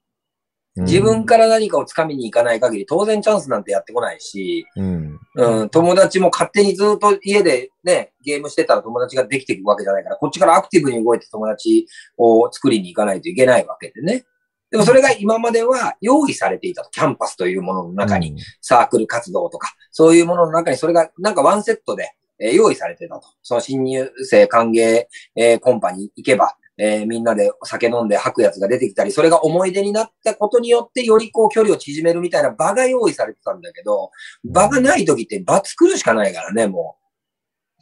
[0.76, 11.86] 自分から何かを掴みに行かない限り、当然チャンスなんてやってこないし、うん、うん、友達も勝手にずっと家でね、ゲームしてたら友達ができていくわけじゃないから、こっちからアクティブに動いて友達
[12.18, 14.24] を作りに行かないといけないわけでね。
[14.74, 16.90] でもそれが今までは用意されていたと。
[16.90, 22.10] キャンパスというものの中に、サークル活動とか、そういうものの中にそれがなんかワンセットで、
[22.40, 23.22] えー用意されてたと。
[23.40, 25.04] その新入生歓迎、
[25.36, 34.10] えーコンパに行けば、えーみんなでお酒飲んで吐くやつが出てきたり、それが思い出になったことによって、よりこう距離を縮めるみたいな場が用意されてたんだけど、
[34.42, 36.96] 場がない時って場作るしかないからね、も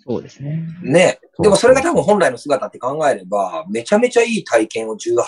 [0.05, 0.67] そうですね。
[0.83, 0.91] う。
[0.91, 1.19] ね。
[1.41, 5.23] でもそれが多分本来の姿って考えれば、めちゃめちゃいい体験を18、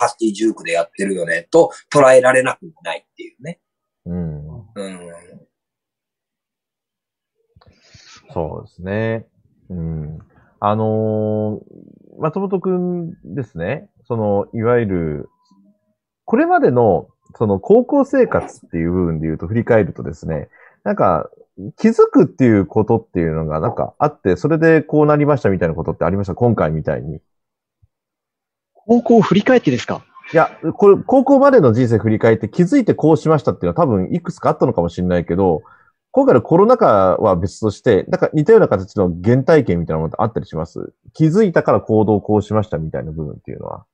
[0.53, 3.61] 19でやってるよね、と捉えられなくもないっていうね。
[4.07, 5.11] うん、うん。
[8.33, 9.27] そうですね。
[9.71, 10.19] うん。
[10.61, 13.89] あのー松本くんですね。
[14.07, 15.29] その、いわゆる、
[16.25, 20.49] これまでの、その、高校生活っていう部分で言うと、振り返るとですね、
[20.85, 21.29] なんか、
[21.77, 26.35] 気づくっていうことっていうのがなんかあって、それでこうなりましたみたいなことってありました？
[26.35, 27.21] 今回みたいに。
[28.73, 30.05] 高校を振り返ってですか？
[30.33, 35.63] いや、これ、高校までの人生振り返って気づいてこうしましたっていうのは多分いくつかあったのかもしれないけど、
[36.11, 40.93] 今回のコロナ禍は別として、なんか似たような形の原体験みたいなものってあったりします？
[41.13, 43.85] 気づいたから行動をこうしましたみたいな部分っていうのは。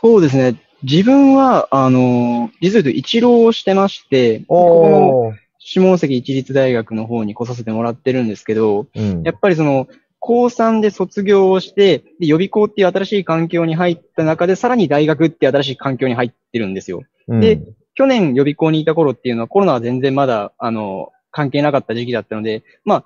[0.00, 0.62] そうですね。
[0.82, 5.47] 自分は、あの、実を言うと一浪をしてまして、ここの。
[5.58, 9.22] 下関一律大学の方に来させてもらってるんですけど、うん。
[9.22, 9.88] やっぱりその、
[10.20, 17.02] 高3で卒業をして、で予備校っていう新しい環境に入った中で、さらに大学っていう新しい環境に入ってるんですよ。
[17.28, 17.60] うんで、
[17.94, 23.04] 去年予備校にいた頃っていうのはコロナは全然まだ、あの、関係なかった時期だったので、まあ、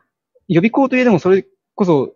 [0.49, 2.15] 予備校といえどもそれこそ、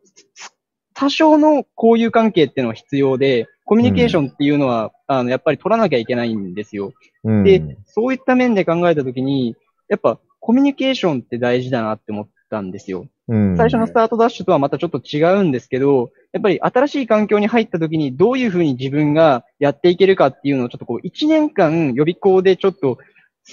[0.95, 6.93] 多少の交友関係っていうのは必要で、コミュニケーションっていうのは、あの、やっぱり取らなきゃいけないんですよ。
[7.25, 9.57] うんで、そういった面で考えたときに、
[9.89, 13.09] やっぱコミュニケーションって大事だなって思ったんですよ。
[13.27, 22.99] うん最初のスタートダッシュとはまたちょっと違うんですけど、やっぱり新しい環境に入った時にどういうふうに自分がやっていけるかっていうのをちょっとこう一年間予備校でちょっと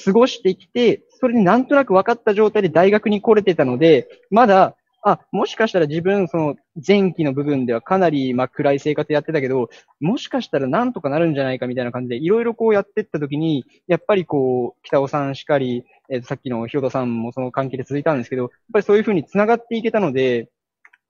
[0.05, 20.49] 過ごしてきて、それになんとなく分かった状態で大学に来れてたので、まだ、あ、もしかしたら自分、その前期の部分ではかなりまあ暗い生活やってたけど、もしかしたらなんとかなるんじゃないかみたいな感じで、いろいろこうやってった時に、やっぱりこう、北尾さんしかり、えーとさっきの広田さんもその関係で続いたんですけど、やっぱりそういうふうに繋がっていけたので、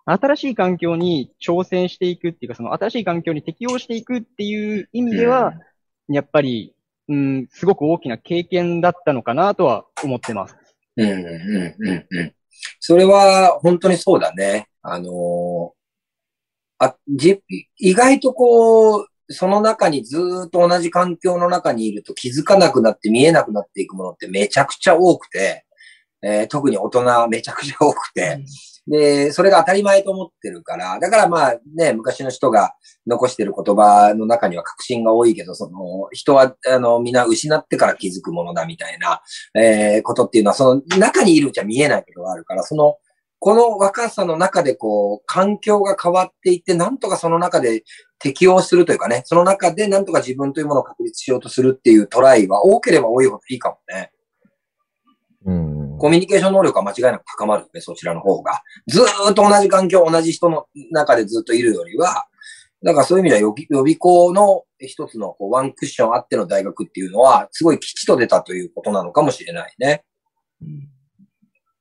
[0.05, 5.53] 新しい環境に挑戦していくっていうか、その新しい環境に適応していくっていう意味では、
[6.09, 6.75] やっぱり、
[7.07, 10.55] うん、すごく大きな経験だったのかなとは思ってます。
[10.97, 12.33] うん、うん、うん、うん。
[12.79, 14.67] それは本当にそうだね。
[14.81, 15.83] あのー
[16.79, 17.41] あ、じ、
[17.77, 25.65] 意外とこう、その中にずーっと同じ環境の中にいると気づかなくなって見えなくなっていくものってめちゃくちゃ多くて、
[26.21, 28.43] えー特に大人めちゃくちゃ多くて、
[28.87, 32.73] で、それが当たり前と思ってるから、だからまあね、昔の人が
[33.07, 39.21] 残してる言葉の中には確信が多いけど、その、人は、あの、みんな失ってから気づくものだみたいな、
[39.55, 42.97] えーことっていうのは、その中にいるうちは見えないことがあるから、その、
[43.43, 47.83] この若さの中でこう、環境が変わっていって、なんとかその中で
[48.17, 54.11] 適応するというかね、その中でなんとか自分というものを確立しようとするっていうトライは多ければ多いほどいいかもね。
[55.45, 55.97] うん。
[55.97, 58.61] コミュニケーション能力は間違いなく高まるよね、そちらの方が。
[58.87, 62.27] ずーっと同じ環境、同じ人の中でずっといるよりは、
[62.81, 70.05] だからそういう意味では予備校の一つのこうワンクッションあっての大学っていうのは、すごい吉と出たということなのかもしれないね。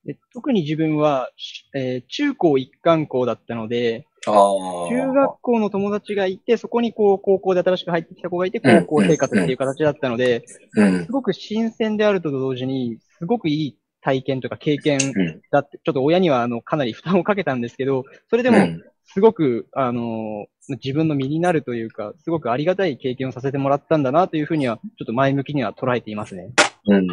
[0.05, 4.05] で特に自分は、しえー中高一貫校だったので。
[4.25, 10.45] 中学校の友達がいて、そこにこう高校で新しく入ってきた子がいて、うん高校生活っていう形だったので、
[10.77, 11.11] うんす。
[11.11, 15.41] ごく新鮮であると同時に、すごくいい体験とか経験うん。
[15.51, 26.51] だって、ちょっと親にはあのかなり負担をかけたんですけど、それでもうんすごく、あの、自分の身になるというか、すごくありがたい経験をさせてもらったんだなというふうには、ちょっと前向きには捉えていますね。
[26.87, 27.11] うん。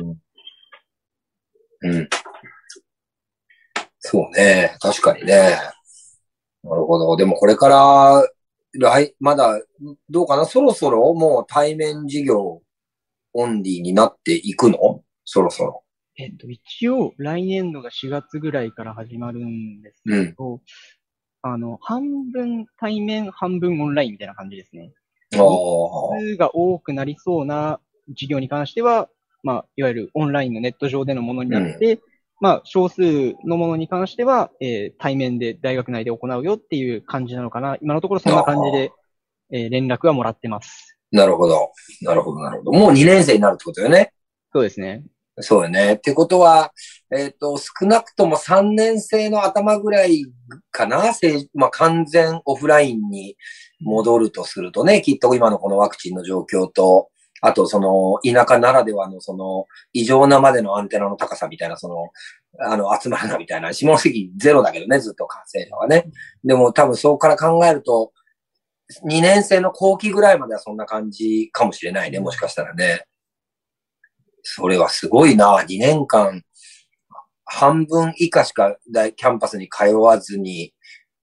[1.83, 2.09] うん。
[4.01, 4.77] そうね。
[4.81, 5.57] 確かにね。
[6.63, 7.17] なるほど。
[7.17, 8.29] でもこれから、
[8.79, 9.61] 来、まだ、
[10.09, 10.45] どうかな？
[10.45, 12.63] そろそろもう対面授業
[13.33, 15.03] オンリーになっていくの？
[15.25, 15.83] そろそろ。
[16.17, 20.61] えっと、一応、来年度が4月ぐらいから始まるんですけど、
[21.43, 24.93] あの、半分対面、半分オンラインみたいな感じですね。
[25.33, 29.09] 数が多くなりそうな授業に関しては、
[29.43, 32.01] まあ、いわゆるオンラインのネット上でのものになって、
[32.41, 37.77] まあ、少数のものに関しては、えー対面で大学内で行うよっていう感じなのかな。
[37.83, 38.93] 今のところそんな感じで、
[39.53, 40.99] えー連絡はもらってます。
[41.13, 41.71] なるほど。
[42.03, 42.73] なるほど、なるほど。
[42.73, 44.13] もう2年生になるってことよね。
[44.53, 45.05] そうですね。
[45.43, 45.95] そうよね。
[45.95, 46.73] ってことは、
[47.15, 50.27] えっ、と、少なくとも3年生の頭ぐらい
[50.71, 51.03] かな？
[51.55, 53.37] まあ、完全オフラインに
[53.81, 57.09] 戻るとするとね、きっと今のこのワクチンの状況と、
[57.43, 62.11] あとその田舎ならではのその異常なまでのアンテナの高さみたいな、その、
[62.59, 66.11] あの、集まるなみたいな、下関ゼロだけどね、ずっと感染者はね。
[66.45, 68.13] でも多分そこから考えると、
[69.05, 73.05] 2年生の後期ぐらいまではそんな感じかもしれないね、もしかしたらね。
[74.43, 75.59] それはすごいな。
[75.61, 76.43] 2年間、
[77.45, 80.73] 半分以下しか大キャンパスに通わずに、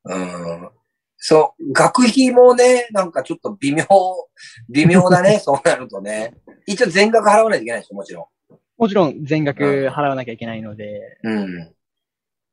[0.05, 0.69] うん。
[1.17, 3.85] そう、学費もね、なんかちょっと微妙、
[4.69, 6.33] 微妙だね、そうなるとね。
[6.65, 8.29] 一応全額払わないといけないでしょ、もちろ
[8.77, 11.29] もちろん全額払わなきゃいけないので、ん。
[11.29, 11.71] うん。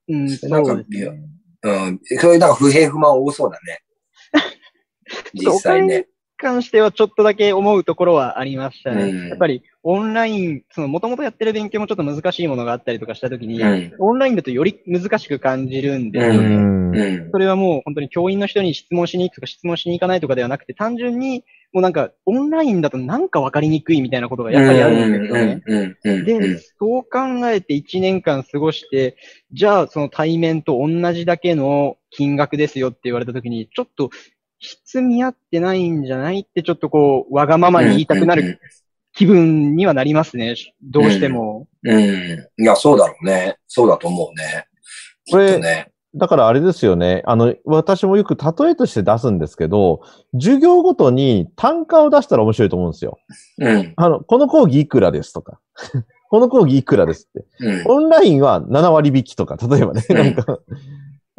[0.09, 1.23] うん、なんかそうですね。
[1.63, 2.01] うん。
[2.19, 3.83] そういうなんか不平不満多そうだね。
[5.35, 6.07] 実際ね。
[6.37, 9.05] 関してはちょっとだけ思うところはありましたね。
[9.05, 13.93] うんやっぱりオンライン、その元々やってる勉強もちょっと難しいものがあったりとかしたときに、うん。
[13.99, 16.49] オンラインだとより難しく感じるんですうよね。
[16.49, 16.91] ん。
[16.91, 17.31] うん。
[17.31, 21.45] それはもう本当に教員の人に質問しに行くとか質問しに行かないとかではなくて、単純に
[21.75, 26.25] もうなんかオンラインだとなんかわかりにくいみたいなことがやっぱりあるんですよね。
[26.25, 29.17] で、そう考えて1年間過ごして、
[29.53, 34.09] じゃあその対面と同じだけの金額ですよって言われたときに、ちょっと
[34.65, 38.61] 質見合ってないんじゃないってちょっとこう、わがままに言いたくなる
[39.13, 40.55] 気分にはなりますね。
[40.83, 41.69] どうしても。
[41.85, 41.97] うん。
[41.97, 42.63] うん。
[42.63, 43.59] いや、そうだろうね。
[43.69, 44.67] そうだと思うね。
[45.31, 45.91] これね。
[46.17, 47.23] だからあれですよね。
[47.27, 50.01] あの、私もよく例えとして出すんですけど、
[50.33, 53.19] 授業ごとに単価を出したら面白いと思うんですよ。
[53.59, 53.93] うん。
[53.97, 55.61] あの、この講義いくらですとか。
[56.31, 57.47] この講義いくらですって。
[57.61, 57.85] うん。
[57.87, 60.59] オンラインは7割引きとか、例えばね、うんなんか、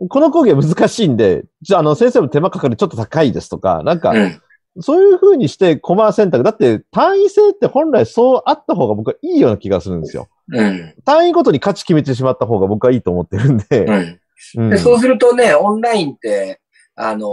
[0.10, 4.42] この講義は難しいんで、じゃあ、あの、先生も手間かかるちょっと高いですとか、なんか、うん。
[4.82, 6.44] そういう風にしてコマ選択。
[6.44, 10.28] だって、単位制って本来そうあった方が僕はいいような気がするんですよ。
[10.50, 10.94] うん。
[11.06, 13.86] 単位ごとに価値決めてしまった方が僕はいいと思ってるんで。
[13.86, 14.20] うん。
[14.58, 16.60] うんでそうするとね、オンラインって、
[16.96, 17.28] あの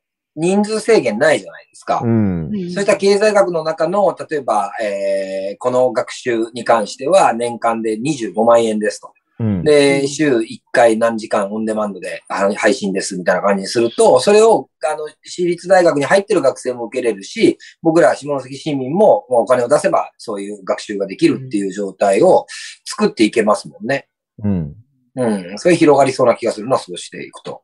[0.00, 0.04] ー
[0.36, 2.00] 人数制限ないじゃないですか。
[2.04, 2.50] うん。
[2.50, 9.12] そういった経済学の中の、例えば、えーこの学習に関しては年間で25万円ですと。
[9.40, 9.64] うん。
[9.64, 22.46] で、週1回何時間オンデマンドで配信ですみたいな感じにすると、それを、あの、私立大学に入ってる学生も受けれるし、僕ら下関市民ももうお金を出せばそういう学習ができるっていう状態を
[22.84, 24.08] 作っていけますもんね。
[24.42, 24.74] うん。
[25.16, 25.58] うん。
[25.58, 27.62] それ広がりそうな気がするな、そうしていくと。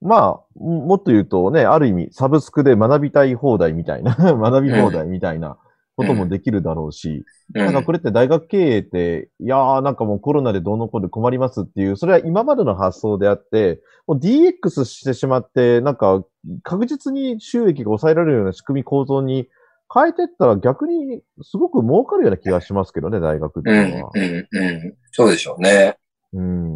[0.00, 5.58] まあ、もっと言うとね、ある意味、サブスクで学びたい放題みたいな、 学び放題みたいな
[5.98, 7.64] こともできるだろうし、うん。
[7.64, 16.24] なんかこれって大学経営って、いやーなんかもうコロナでどうのこうので困りますっていう、それは今までの発想であって、もう DX してしまって、なんか
[16.62, 19.48] 確実に収益が抑えられるような仕組み構造に
[19.92, 24.10] 変えてったら逆にすごく儲かるような気がしますけどね、大学ってう、いうんのは。
[24.14, 24.94] うん、うん。
[25.10, 25.96] そうでしょうね。
[26.32, 26.74] うん。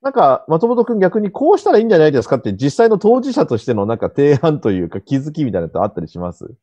[0.00, 6.54] なんか、松本くん逆にこうしたらいいんじゃないですかって実際の当事者としてのなんか提案というか気づきみたいなのってあったりします？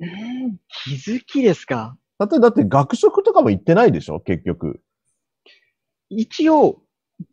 [0.00, 1.96] うーん気づきですか？
[2.18, 4.20] だって、だって学食とかも行ってないでしょ？
[4.20, 4.80] 結局。
[6.08, 6.82] 一応、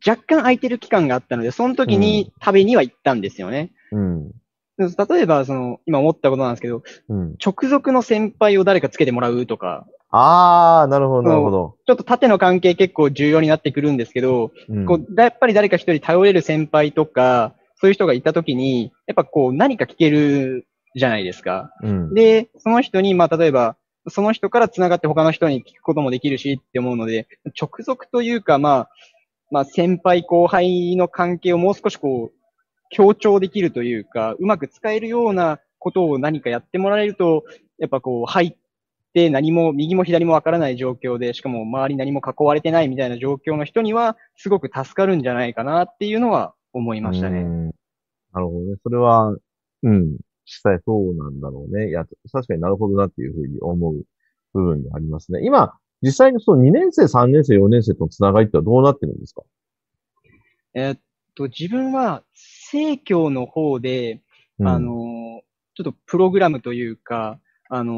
[0.06, 3.72] 若干空いてる期間があったので、その時に食べには行ったんですよね。
[3.90, 4.30] うん。
[4.78, 4.86] 例
[5.22, 7.36] えば、その、今思ったことなんですけど、うん。
[7.44, 11.76] 直属の先輩を誰かつけてもらうとか、あー、なるほど、なるほど。
[11.86, 21.72] ちょっと縦の関係結構重要になってくるんですけど、うんこう、だやっぱり誰か一人頼れる先輩とか、そういう人がいた時に、やっぱこう何か聞けるじゃないですか。
[21.82, 22.14] うん。
[22.14, 23.76] で、その人に、まあ例えば、
[24.08, 27.28] その人から繋がって他の人に聞くこともできるしって思うので、
[27.60, 28.90] 直属というか、まあ、
[29.50, 32.38] まあ先輩後輩の関係をもう少しこう、
[32.90, 37.44] 強調できるというか、うまく使えるようなことを何かやってもらえると、
[37.78, 38.56] やっぱこう、入っ
[39.12, 47.40] て何も右も左もわからない状況で、しかも周り何も囲われてないみたいな状況の人には、すごく助かるんじゃないかなっていうのは思いましたね。
[47.40, 47.70] うん
[48.32, 48.76] なるほどね。
[48.82, 49.34] それは、
[49.82, 50.18] うん。
[50.48, 51.90] 実際そうなんだろうね。
[51.90, 54.02] いや、確かになるほどなっていうふうに思う
[54.54, 55.40] 部分がありますね。
[55.44, 59.42] 今、実際にその2年生、3年生、4年生とのつながりってのはどうなってるんですか？
[60.74, 61.00] えーっ
[61.34, 64.22] と、自分は、生協の方で、
[64.58, 64.94] うんあのー、
[65.74, 67.96] ちょっとプログラムというか、あのー、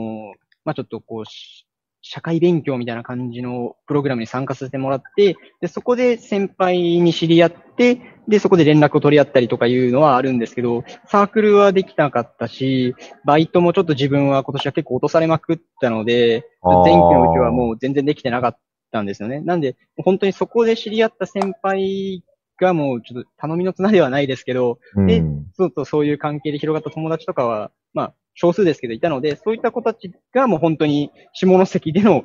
[0.64, 1.66] まあ、ちょっとこう、し
[2.02, 18.58] 社会勉強みたいな感じのプログラムに参加させてもらって、で、そこで先輩に知り合って、で、そこで連絡を取り合ったりとかいうのはあるんですけど、サークルはできなかったし、バイトもちょっと自分は今年は結構落とされまくったので、前期のうちはもう全然できてなかっ
[18.92, 19.40] たんですよね。
[19.40, 22.24] なんで、本当にそこで知り合った先輩
[22.60, 32.24] がもうちょっと頼みの綱ではないですけど、でうんそうとそういう関係で広がった友達とかは、まあ、少数ですけどいたので、そういった子たちがもう本当に下関での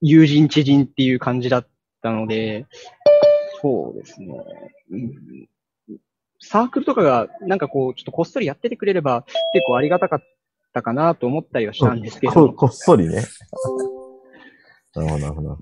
[0.00, 1.66] 友人知人っていう感じだっ
[2.02, 2.66] たので、
[3.60, 4.36] そうですね。
[6.40, 10.20] サークルとかがなんかこう、ちょっとこっそりやっててくれれば結構ありがたかっ
[10.74, 12.32] たかなと思ったりはしたんですけど。
[12.32, 13.22] ここっそりね。
[14.94, 15.58] なるほど、なるほど。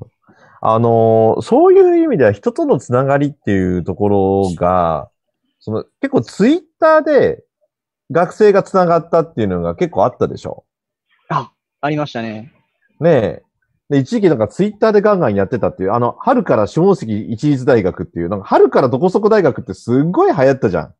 [0.63, 5.11] あのそういう意味では人とのつながりっていうところが、
[5.59, 7.43] その結構ツイッターで
[8.11, 10.65] 学生がつながったっていうのが結構あったでしょ
[11.29, 12.53] あ、ありましたね。
[13.01, 13.43] ねえ。
[13.91, 20.95] で、一時期なんかツイッターでガンガンやってたっていう、あの、春から下関一律大学っていう、なんか春からどこそこ大学ってすっごい流行ったじゃん。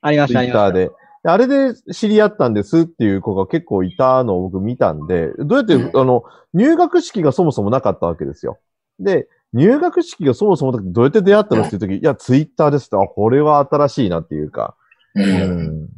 [0.00, 0.50] ありました、あツイ。
[0.50, 0.90] ッターで。
[1.24, 6.22] であれで知り合ったんですっていう子が結構いたのを僕見たんで、どうやって、うんあの、
[6.54, 8.58] 入学式がそもそもなかったわけですよ。
[9.00, 14.76] で、入学式がそもそもどうやって出会ったのっていう時、いや、ツイッターですって、あ、これは新しいなっていうか、
[15.16, 15.22] う。
[15.22, 15.88] うんん。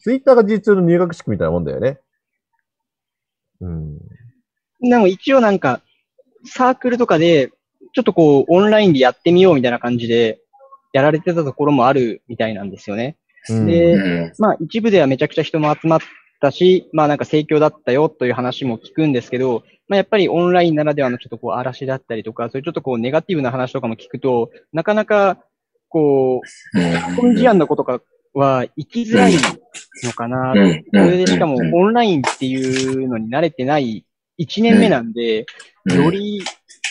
[0.00, 1.98] ツイッターが実の入学式みたいなもんだよね。
[3.60, 3.98] うん。
[4.80, 5.80] でも一応なんか、
[6.44, 7.50] サークルとかで、
[7.94, 10.40] ちょっとこう、オンラインでやってみようみたいな感じで、
[10.92, 13.16] やられてたところもあるみたいなんですよね。
[13.50, 16.00] うんでうんまあ一部ではめちゃくちゃ人も集まっ
[16.40, 25.38] たし、まあなんか盛況だったよという話も聞くんですけど、まあやっぱりオンラインならではのちょっとこう嵐だったりとか、そういうちょっとこうネガティブな話とかも聞くと、なかなか
[25.88, 28.00] こう、コンジアンの子とか
[28.38, 29.34] は生きづらい
[30.04, 30.54] のかな。
[30.54, 30.60] と。
[30.60, 30.84] うん。
[30.92, 31.74] それでしかもうん。
[31.74, 34.06] オンラインっていうのに慣れてない
[34.38, 35.46] 1年目なんで、
[35.86, 36.42] より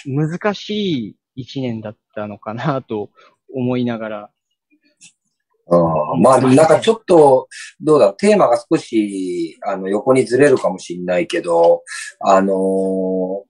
[0.06, 3.10] 難しい1年だったのかなと
[3.54, 4.18] 思いながら。
[4.20, 7.50] うんまあなんかちょっと、
[7.82, 11.84] どうだろう、テーマが少し、あの、横にずれるかもしれないけど、
[12.22, 13.48] あのー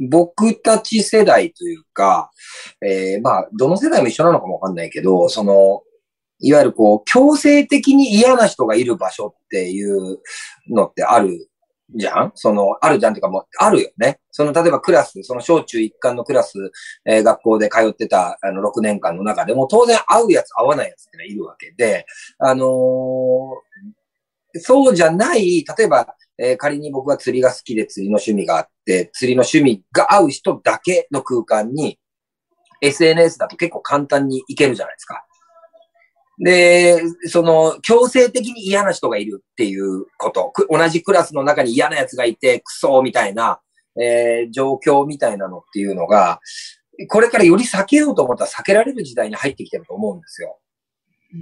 [0.00, 2.30] 僕たち世代というか、
[2.80, 5.82] えーまあ、どの世代も一緒なのかもわかんないけど、その、
[6.40, 10.18] いわゆるこう、強制的に嫌な人がいる場所っていう
[10.70, 11.48] のってある
[11.96, 12.32] じゃん？
[12.34, 14.20] その、あるじゃんっていうかもう、あるよね。
[14.30, 16.52] その、例えばクラス、その小中一貫のクラス、
[17.06, 22.04] えー学校で通ってた、あの、6年間の中でも、当然合うやつ、合わないやつってのはいるわけで、
[22.38, 23.88] あのー
[24.60, 31.98] そうじゃない、例えば、えー仮に僕は釣りが好きで釣りの趣味があって、釣りの趣味が合う人だけの空間に、
[32.80, 35.24] SNS だと結構簡単に行けるじゃないですか。
[36.38, 43.60] で、その、強制的に嫌な人がいるっていうこと、同じクラスの中に嫌な奴がいて、クソみたいな、
[44.00, 46.40] えー状況みたいなのっていうのが、
[47.08, 50.58] これからより避けようと思ったら避けられる時代に入ってきてると思うんですよ。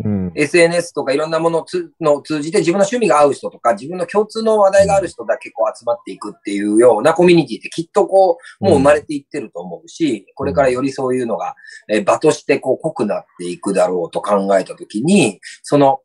[0.05, 0.33] うん。
[0.35, 1.67] SNS とかいろんなものを
[2.01, 11.55] の通じて自分の趣味が合う人とか自分の共通の話題がある人だけこう集まっていくっていうようなコミュニティってきっとこう、もう生まれていってると思うし、これからよりそういうのが、
[11.89, 16.01] え場としてこう濃くなっていくだろうと考えたときに、その、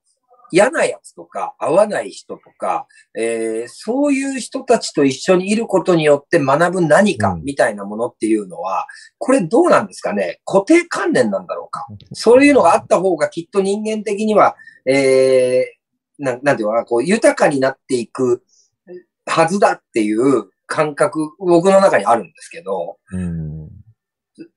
[0.52, 2.88] 嫌なやつとか、合わない人とか、
[3.18, 8.86] えー、そういう人たちと一緒にいることによって学ぶ何かみたいなものっていうのは、
[9.18, 10.42] これどうなんですかね？
[10.46, 11.88] 固定観念なんだろうか？
[12.14, 18.44] そういうのがあった方がきっと人間的には、えー、ななんていうかな、こう、豊かになっていく
[19.26, 23.70] はずだっていう感覚、僕の中にあるんですけど、うん、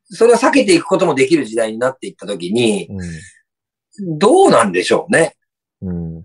[0.05, 5.36] それを避けていくこともできる時代になっていったときに、うん、どうなんでしょうね？
[5.85, 6.24] うん、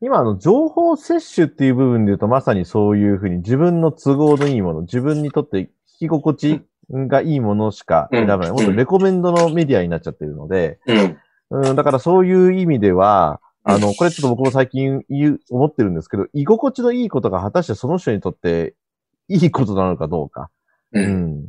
[0.00, 5.70] 今、あの、情報摂取っていう部分で言うと、まさにそういうふうに自分の都合のいいもの、自分にとって聞
[6.00, 8.50] き心地がいいものしか選ばない。
[8.50, 10.78] もっとレコメンドのメディアになっちゃってるので、
[11.50, 18.74] うん、だからそういう意味では、あの、これちょっと僕も最近言う、思ってるんですけど、居心地のいいことが果たしてその人にとって
[19.28, 20.50] いいことなのかどうか。
[20.92, 21.44] うん。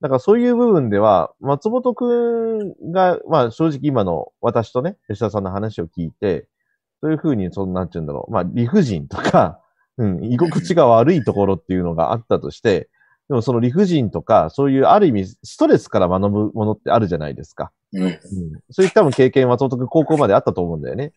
[0.00, 6.46] だからそういう部分では、松本くんが、まあ正直今の私とね、吉田さんの話を聞いて、
[7.06, 8.32] そういうふうに、そんなんて言うんだろう。
[8.32, 9.60] まあ理不尽とか、
[9.96, 12.90] うん、居心地が悪いところっていうのがあったとして、
[13.28, 17.70] でもその理不尽とか、そういうある意味ストレスから学ぶものってあるじゃないですか。
[17.92, 18.02] うん。
[18.02, 18.18] うん、
[18.70, 21.12] そういった多分経験松本くん高校まであったと思うんだよね。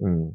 [0.00, 0.32] うん。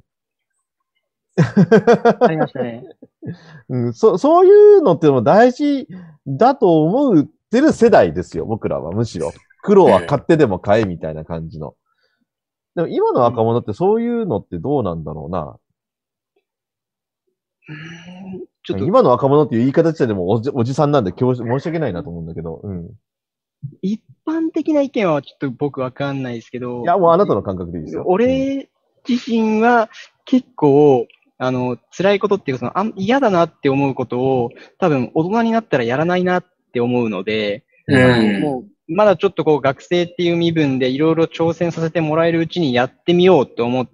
[2.22, 2.86] ありましたね。
[3.68, 5.89] うん、そ、そういうのっても大事
[6.26, 9.34] だと思ってる世代ですよ、僕らはむしろ。
[9.62, 11.76] 苦労は買ってでも買えみたいな感じの。
[12.76, 15.57] でも今の若者ってそういうのってどうなんだろうな。
[18.63, 22.61] ちょっと今の若者っていう言い方自体でもおじおじさんなんで申し訳ないなと思うんだけど。
[22.63, 22.89] うん。
[23.82, 26.82] 一般的な意見はちょっと僕わかんないですけど。
[26.82, 28.03] いや、もうあなたの感覚でいいですよ。
[28.05, 28.69] 俺
[29.07, 29.89] 自身は
[30.26, 31.07] 結構、
[31.38, 34.49] あの、辛いことっていうか、その、あ嫌だなって思うことを、
[34.80, 43.89] 多分大人になったらやらないなって思うので、うん、もう、まだちょっとこう学生っていう身分でいろいろ挑戦させてもらえるうちにやってみようと思っ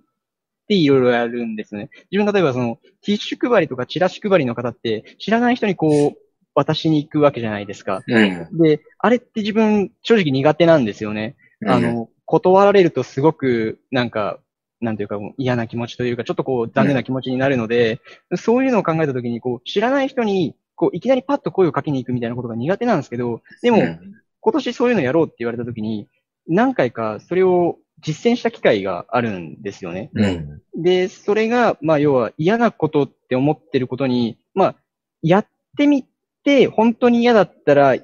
[0.67, 1.89] ていろいろやるんですね。
[2.11, 6.17] 自分例えばその、ティッシュ配りとかチラシ配りの方って知らない人にこう、
[6.55, 8.01] 渡しに行くわけじゃないですか。
[8.07, 11.35] うん、で、あれって自分正直苦手なんですよね。
[11.61, 14.39] うん、あの、断られるとすごくなんか
[14.81, 26.07] なんていうか、嫌な気持ちというか、ちょっとこう、残念な気持ちになるので、うん、そういうのを考えたときに、こう、知らない人に、こう、いきなりパッと声をかけに行くみたいなことが苦手なんですけど、でも、うん、今年そういうのやろうって言われたときに、
[26.47, 30.09] 何回かそれを実践した機会があるんですよね。
[30.13, 34.75] うん、で、それが、まあ、要は嫌なことって思ってることに、まあ、
[35.21, 36.05] やってみ
[36.43, 37.95] て、本当に嫌だったら、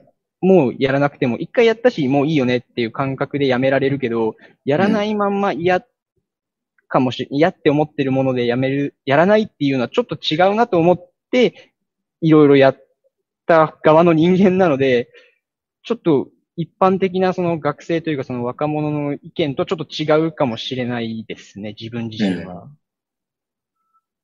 [0.42, 5.88] もうやらなくても、一回やったし、もういいよねっていう感覚でやめられるけど、やらないまんま嫌っ
[6.88, 11.74] かもし、嫌って思ってるものでやめる、やらないっていうのはちょっと違うなと思って、
[12.22, 12.84] いろいろやっ
[13.46, 15.10] た側の人間なので、
[15.86, 22.64] ちょっと一般的なその学生というかその若者の意見とちょっと違うかもしれないですね、自分自身は。
[22.64, 22.78] うん、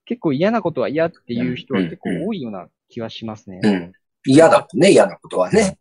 [0.05, 3.59] 結構嫌なことは嫌っていう人は結構多いような気はしますね。
[3.63, 3.91] うん、
[4.25, 5.77] 嫌だとね、嫌なことはね。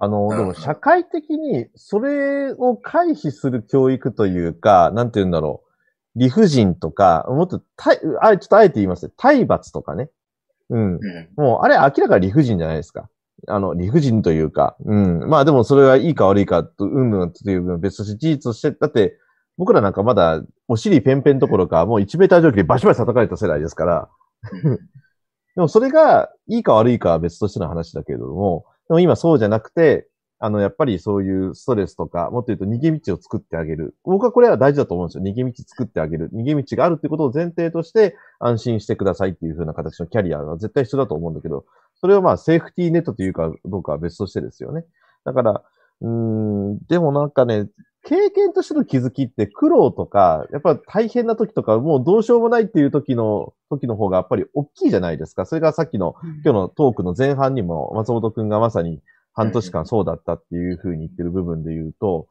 [0.00, 5.68] あの、でも社会的にそれを回避する教育というか、なんて言うんだろう。
[6.14, 10.08] 理不尽とか、もっと、たい、あ、ちょっとあえて言います体罰とかね。
[10.70, 10.94] うん。
[10.94, 13.08] うん、もう、あれ明らかに理不尽じゃないですか。
[13.46, 15.28] あの、理不尽というか、うん。
[15.28, 19.16] まあでもそれがいいか悪いかと、うんぬんというのは別として事実として、だって、
[19.56, 24.08] 僕らなんかまだ、お尻ペンペンどころか、もう1メーター上級でバシバシ叩かれた世代ですから、
[25.54, 30.08] でもそれがいいか悪いかは別としての話だけれども、でも今そうじゃなくて、
[30.40, 33.96] あの、やっぱりそういうストレスとか、もっと言うと逃げ道を作ってあげる。
[34.04, 35.24] 僕はこれは大事だと思うんですよ。
[35.24, 36.30] 逃げ道作ってあげる。
[36.32, 41.64] 逃げ道があるってことを前提として安心してくださいっていう風な形のキャリアは絶対必要だと思うんだけど、
[42.00, 44.84] それをまあセーフティーネットというかどうかは別としてですよね。
[45.24, 45.62] だから、
[46.00, 47.68] うん、でもなんかね、
[48.04, 55.44] 経験としての気づきって苦労とか、やっぱ大変な時とか、もうどうしようもないっていう時の、時の方がやっぱり大きいじゃないですか。
[55.44, 59.02] それがさっきの、今日のトークの前半にも松本くんがまさに
[59.34, 62.28] 半年間そうだったっていうふうに言ってる部分で言うと、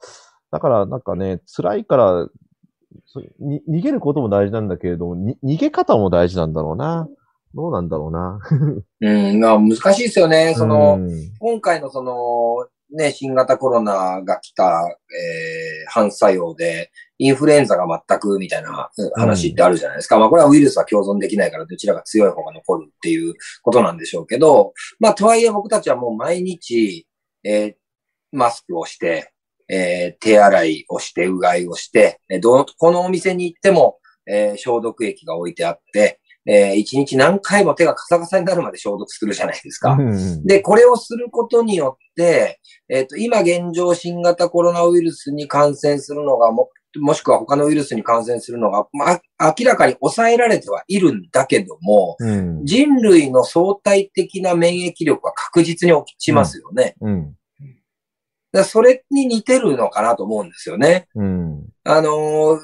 [0.51, 2.27] だからなんかね、辛いから、
[3.41, 7.07] 逃げることも大事なんだけれども、逃げ方も大事なんだろうな。
[7.53, 8.39] どうなんだろうな。
[9.01, 10.53] うん、まあ難しいですよね。
[10.55, 10.99] その、
[11.39, 20.15] 今回のその、ね、新型コロナが来た、えー、反作用で、インフルエンザが全くみたいな話ってあるじゃないですか。
[20.15, 27.07] うん、まあこれはウイルスは共存できないからどちらが強い方が残るっていうことなんでしょうけど、まあとはいえ僕たちはもう毎日、
[27.43, 27.73] えー、
[28.31, 29.33] マスクをして、
[29.69, 39.97] えー、手洗いをして、うがいをして、どこのお店に行っても、えー、消毒液が置いてあって、えー、一日何回も手がカサカサになるまで消毒するじゃないですか。
[40.45, 52.65] で、これをすることによって、えっ、ー、と、今現状新型コロナウイルスに感染するのがもしくは他のウイルスに感染するのが、まあ、明らかに抑えられてはいるんだけども、うん。
[52.65, 56.95] 人類の相対的な免疫力は確実に落ちますよね。
[57.01, 57.33] うん。
[58.51, 61.07] だからそれに似てるのかなと思うんですよね。
[61.15, 61.65] うん。
[61.83, 62.59] あのー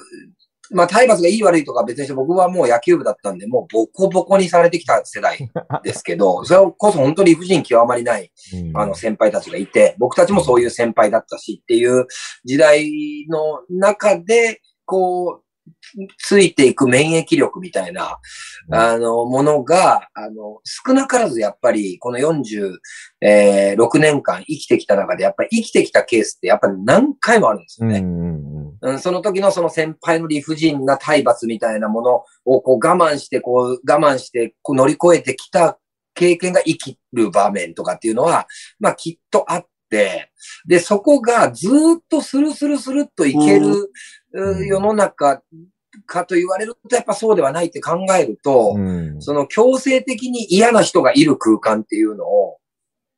[0.74, 5.38] まあ、体罰がいい悪いとか別にして僕はもう野球部だったんで、もうボコボコにされてきた世代
[5.82, 8.76] ですけど、 それこそ本当に理不尽極まりない、うん。
[8.76, 12.06] あの先輩たちがいて、僕たちもそういう先輩だったしっていう
[12.44, 12.90] 時代
[13.28, 15.44] の中で、こう、
[16.18, 18.18] ついていく免疫力みたいな、
[18.68, 18.74] うん。
[18.74, 22.78] あの、ものが、あの、少なからずやっぱり、この46
[23.98, 28.00] 年間生きてきた中で、やっぱり生きてきたケースってやっぱり何回もあるんですよね。
[28.84, 35.78] うんその時のその先輩の理不尽な体罰みたいなものをこう我慢して、こう我慢してこう乗り越えてきた
[36.12, 38.46] 経験が生きる場面とかっていうのは、
[38.78, 40.30] まあきっとあって、
[40.66, 43.90] で、そこがずーっとスルスルスルっといける、
[44.32, 45.42] うんう世の中
[46.06, 49.22] かと言われるとやっぱそうではないって考えると、うん。
[49.22, 52.58] その強制的に嫌な人がいる空間っていうのを、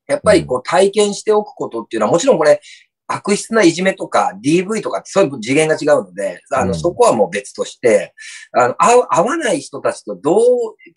[0.06, 2.60] やっぱりこう体験しておくことっていうのは、もちろんこれ、
[3.08, 8.14] 悪質ないじめとか DV とかってそういう次元が違うので、あの、うんそこはもう別として、
[8.52, 10.40] あの、合わない人たちとどう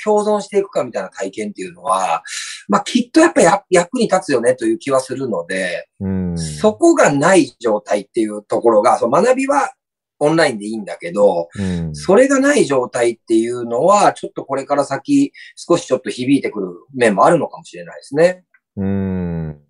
[0.03, 2.23] 共存していくかみたいな体験っていうのは、
[2.67, 6.37] まあ、きっとやっぱ役に立つよねという気はするので、うん。
[6.37, 9.73] そこがない状態っていうところが、その学びは
[10.19, 11.95] オンラインでいいんだけど、うん。
[11.95, 18.43] それがない状態っていうのは、ちょっとこれから先、少しちょっと響いてくる面もあるのかもしれないですね。
[18.77, 19.61] うん。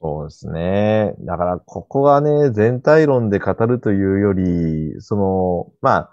[0.00, 1.14] そうですね。
[1.20, 6.10] だから、ここがね、全体論で語るというより、その、まあ、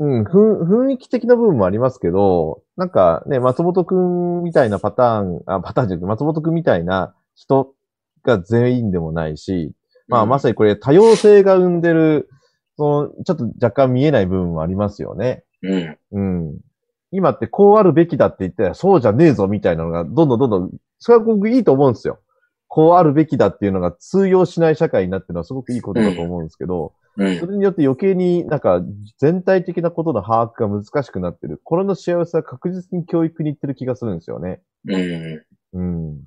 [0.00, 7.74] うん、ふん雰囲気的な部分もありますけど、なんかね、松本くんみたいなパターン、あ、パターンじゃなくて、松本くんみたいな人
[8.24, 9.72] が全員でもないし、
[10.08, 12.28] まあ、まさにこれ多様性が生んでる、
[12.76, 15.44] その、ちょっと若干見えない部分もありますよね。
[15.62, 15.98] うん。
[16.12, 16.58] うん。
[17.12, 22.18] 今ってこうあるべきだって言ったら、そうじゃねえぞみたいなのが、どんどんどんどん、それは僕いいと思うんですよ。
[22.72, 27.46] こうあるべきだっていうのが通用しない社会になってるのはすごくいいことだと思うんですけど、うんそ。
[27.46, 28.80] れによって余計になんか
[29.18, 31.60] 全体的なことの把握が難しくなってる。
[31.64, 34.62] これの幸せは確実に教育に行ってる気がするんですよね。
[34.86, 35.42] うん。
[35.72, 36.20] うん。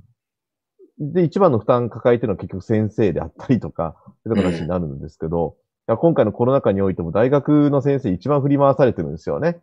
[1.14, 5.56] で、一番の負担抱えてるのは結局先生であったりとか、そういう話になるんですけど、
[5.88, 9.60] いや今回のコロナ禍においても大学の先生一番振り回されてるんですよね。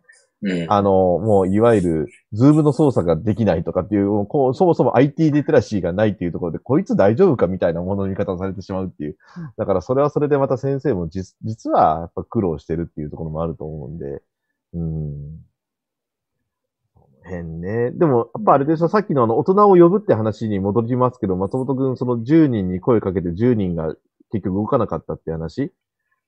[0.69, 0.89] あの、
[1.19, 9.17] もういわゆる、 Zoom の操作ができないとかっていう、こうそもそも IT リテラシーがないっていうところで、こいつ大丈夫かみたいなものの見方をされてしまうっていう。
[9.57, 14.21] だからそれはそれでまた先生も実実はやっぱ苦労してるっていうところもあると思うんで、
[14.73, 15.41] うん。
[17.23, 17.91] 変ね。
[17.91, 23.95] でも、やっぱあれでしょ、さっきのあの、大人を呼ぶって話に戻りますけど、松本くん、その10人に声かけて10人が
[24.31, 25.71] 結局動かなかったって話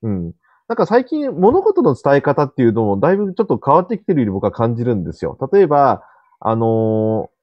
[0.03, 0.33] うん。
[0.67, 5.37] なんか最近物事の伝え方っていうのもだいぶちょっと変わってきてるように僕は感じるんですよ。
[5.51, 6.03] 例えば、
[6.39, 7.33] あのー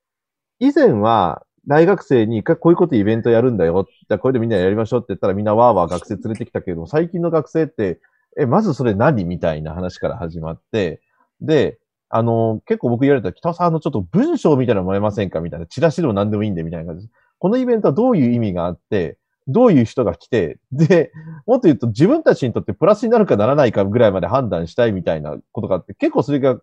[0.61, 3.87] 以前は大学生にこういうことイベントやるんだよ。
[3.87, 8.01] じゃあこれでみんなやりましょうって言ったらみんなわーわー学生連れてきたけれども、最近の学生って、
[8.39, 11.03] え、まずそれ何みたいな話から始まって、
[11.41, 11.79] で、
[12.11, 15.67] あのー結構僕言われた北尾さんのちょっと文章みたいなのもらえませんかみたいな。
[15.67, 17.19] チラシでも何でもいいんでみたいな感じです。
[17.39, 19.19] このイベントはどういう意味があって、
[19.53, 21.13] どういう人が来て、で、
[21.47, 26.61] もっと言うと自分たちにとってプラスになるかならないかぐらいまで判断したいみたいなことがあって、結構それが、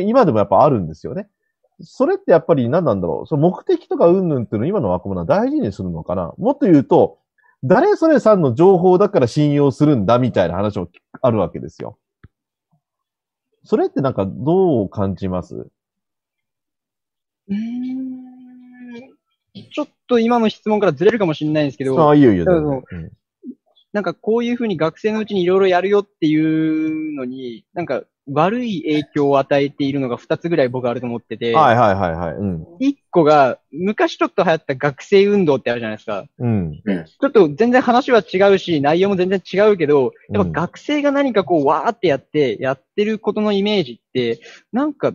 [0.00, 1.28] 今でもやっぱあるんですよね。
[1.80, 3.26] それってやっぱり何なんだろう。
[3.26, 6.32] その目的とか云々っていうのを今の若者は大事にするのかな。
[6.38, 7.18] もっと言うと、
[7.64, 10.88] 誰それさんの情報だから信用するんだみたいな話も
[11.20, 11.98] あるわけですよ。
[13.64, 15.66] それってなんかどう感じます？
[19.64, 22.82] ちょっと今の質問からずれるかもしれないんですけど、ああ、いいよいうん
[23.92, 32.34] なんかこういうふうに学生のうちにいろいろやるよっていうのに、なんか悪い影響を与えているのが2つぐらい僕あると思ってて、はいはいはいはい。
[32.34, 32.62] うん。
[32.80, 36.26] 1個が昔ちょっと流行った学生運動ってあるじゃないですか。
[36.38, 36.72] うん。
[36.74, 44.40] ちょっと全然話は違うし、内容も全然違うけど、やっぱ学生が何かこうわーってやって、やってることのイメージって、
[44.72, 45.14] なんか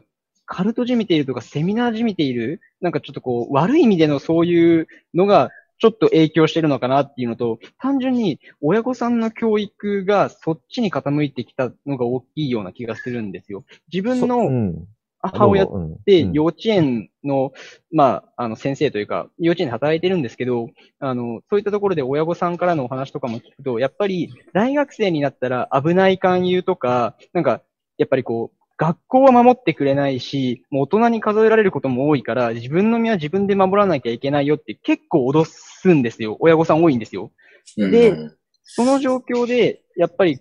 [0.54, 13.64] カルトじみているとかセミナーじみている、なんかちょっとこう悪い意味でのそういうのがちょっと影響してるのかなっていうのと、単純に親御さんの教育がそっちに傾いてきたのが大きいような気がするんですよ。
[13.93, 14.88] 自分うのん。
[15.22, 17.54] 母親うんで、うん幼稚園の、
[17.89, 27.62] まあ、あの、先生というか、幼稚園で働いてるんですけど、あの、そういったところで親御さんからのお話とかも聞くと、やっぱり、大学生になったら危ない勧誘とか、なんか、
[27.97, 36.36] やっぱりこう、学校は守ってくれないし、もう大人に数えられることも多いから、自分の身は自分で守らなきゃいけないよって結構脅すんですよ。
[36.40, 37.32] 親御さん多いんですよ。
[37.78, 38.18] うんで
[38.64, 40.40] その状況で、やっぱり、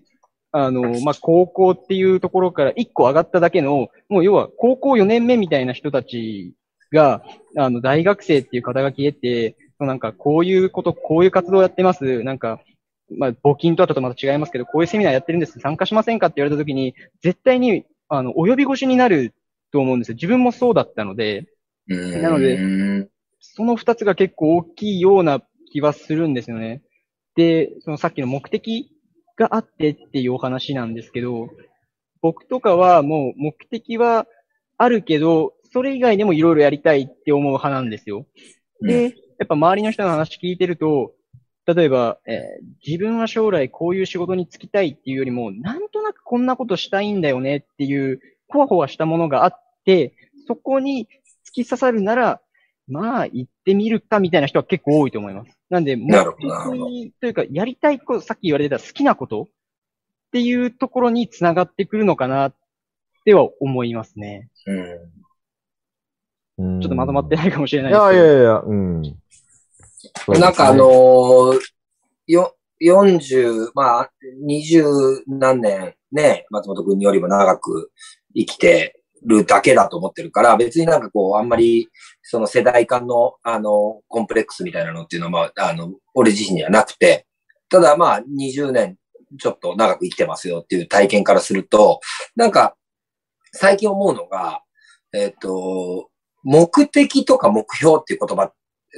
[0.52, 6.54] あの、まあ、高校っていうところから一個上がっただけの、もう要は高校4年目みたいな人たち
[6.92, 7.22] が、
[7.56, 12.60] あの、大学生っていう肩書き得て、なんかこういうこと、こういう活動やってます、なんか、
[13.18, 19.32] まあ、募金と後とまた違いますけど、こういうセミナーやってるんです、参加しませんかって言われたときに、絶対に、あの、及び腰になる
[19.72, 20.14] と思うんですよ。
[20.16, 21.46] 自分もそうだったので。
[21.86, 23.08] なので、
[23.40, 25.42] その二つが結構大きいような
[25.72, 26.82] 気はするんですよね。
[27.36, 28.92] で、そのさっきの目的
[29.36, 31.48] があってっていうお話なんですけど、
[32.20, 34.26] 僕とかはもう目的は
[34.76, 38.26] あるけど、それ以外でもいろいろやりたいって思う派なんですよ。
[38.82, 41.14] で、やっぱ周りの人の話聞いてると、
[41.66, 50.14] 例えば、えー、自分は将来こういう仕事に就きたいっていうよりも、なんとなくこんなことしたいんだよねっていう、ほわほわしたものがあって、
[50.46, 51.06] そこに
[51.46, 52.40] 突き刺さるなら、
[52.88, 55.56] まあ、行ってみるかみたいな人は結構多いと思います。
[55.68, 59.46] なんで、目的というか、やりたいこと、さっき言われてた好きなことっ
[60.32, 62.54] ていうところにつながってくるのかなっ
[63.24, 64.48] ては思いますね。
[66.58, 66.80] うん。
[66.80, 68.12] ちょっとまとまってないかもしれないですけど。
[68.12, 69.02] いやいやいや、うん。
[70.28, 71.60] ね、なんかあのー、
[72.26, 74.10] よ、40、まあ、
[74.46, 77.90] 20何年ね、松本くんよりも長く
[78.34, 81.88] 生きて、るだけだと思ってるから、別になんかこう、あんまり、
[82.22, 87.26] その世代間の、あの、コンプレックスみたいなのっていうのは、まあ、あの、俺自身にはなくて、
[87.68, 88.96] ただまあ、20年
[89.38, 92.00] ちょっと長く生きてますよっていう体験からすると、
[92.34, 92.76] なんか、
[93.52, 94.62] 最近思うのが、
[95.12, 96.08] えっ、ー、と、
[96.42, 98.54] 目的とか目標っていう言葉っ、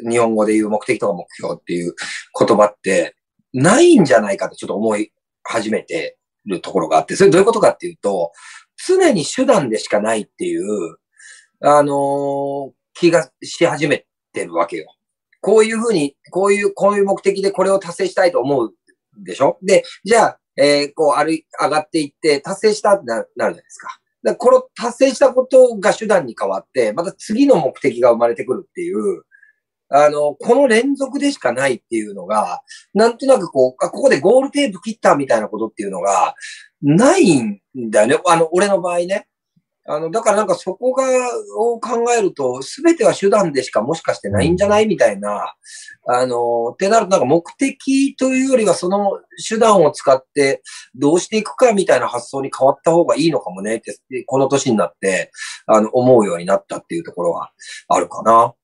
[0.09, 1.95] 日本語で言う目的とか目標っていう
[2.38, 3.16] 言葉って、
[3.53, 5.12] ないんじゃないかとちょっと思い
[5.43, 6.16] 始めて
[6.47, 8.32] るところがあって、それどういうことかっていうと、
[8.86, 10.97] 常に手段でしかないっていう、
[11.61, 14.86] あのー、気がし始めてるわけよ。
[15.40, 18.74] こういうふうに、こういう、こういう目的でこれを達成したいと思う
[19.18, 19.59] でしょ？
[19.62, 23.99] で、じゃあ、えー、こう、歩い、上がっていって、達成したってなるじゃないですか。
[24.24, 29.24] だこの達成したことが手段に変わって、また次の目的が生まれてくるっていう、
[29.95, 32.62] あの、この連続でしかないっていうのが、
[32.95, 36.34] なんとなくこう、あ、ここでゴールテープ切ったみたいなことっていうのが、
[36.80, 38.18] ないんだよね。
[38.26, 39.28] あの、俺の場合ね。
[39.84, 41.05] あの、だからなんかそこが、
[41.59, 44.86] を考えると、すべては手段でしかもしかしてないんじゃない？
[44.86, 45.55] みたいな、
[46.07, 49.18] あの、ってなるとなんか目的というよりはその
[49.49, 50.62] 手段を使って
[50.95, 55.32] どうしていくかみたいな発想に変わった方がいいのかもねって、この年になって、
[55.66, 57.51] あの、思うようになったっていうところは
[57.88, 58.55] あるかな。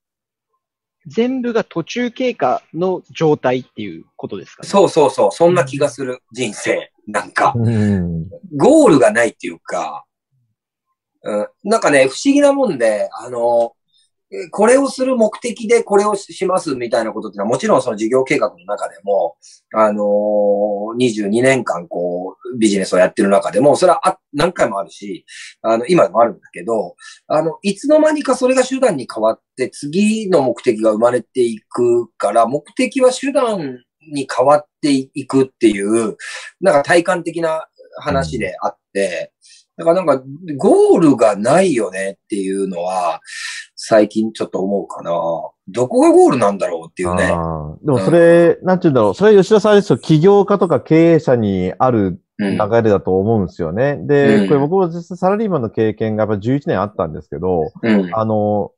[1.08, 4.68] 全部が途中経過の状態っていうことですかね。
[4.68, 5.32] そうそうそう。
[5.32, 6.22] そんな気がする。
[6.32, 6.92] 人生。
[7.06, 7.54] なんか、
[8.56, 10.04] ゴールがないっていうか、
[11.22, 13.72] うん、なんかね、不思議なもんで、あの、
[14.50, 19.36] これをする目的でこれをしますみたいなことってのはもちろんその事業計画の中でも、
[19.74, 25.24] あのー、22年間こうビジネスをやってる中でも、それはあ何回もあるし、
[25.62, 26.94] あの、今でもあるんだけど、
[27.26, 33.78] あの、いつの間にかそれが手段に変わって次の目的が生まれていくから、目的は手段
[34.12, 36.16] に変わっていくっていう、
[36.60, 37.66] なんか体感的な
[38.00, 39.32] 話であって、
[39.78, 40.24] だからなんか、
[40.56, 43.20] ゴールがないよねっていうのは、
[43.88, 45.10] 最近ちょっと思うかな。
[45.68, 47.28] どこがゴールなんだろうっていうね。
[47.28, 47.32] で
[47.90, 49.14] もそれ、うん、なんて言うんだろう。
[49.14, 49.98] それ吉田さんですよ。
[49.98, 52.48] 起業家とか経営者にある流
[52.82, 53.96] れだと思うんですよね。
[53.98, 58.72] うん、で、これ僕も実際サラリーマンの経験がやっぱ11年あったんですけど、うん、あの、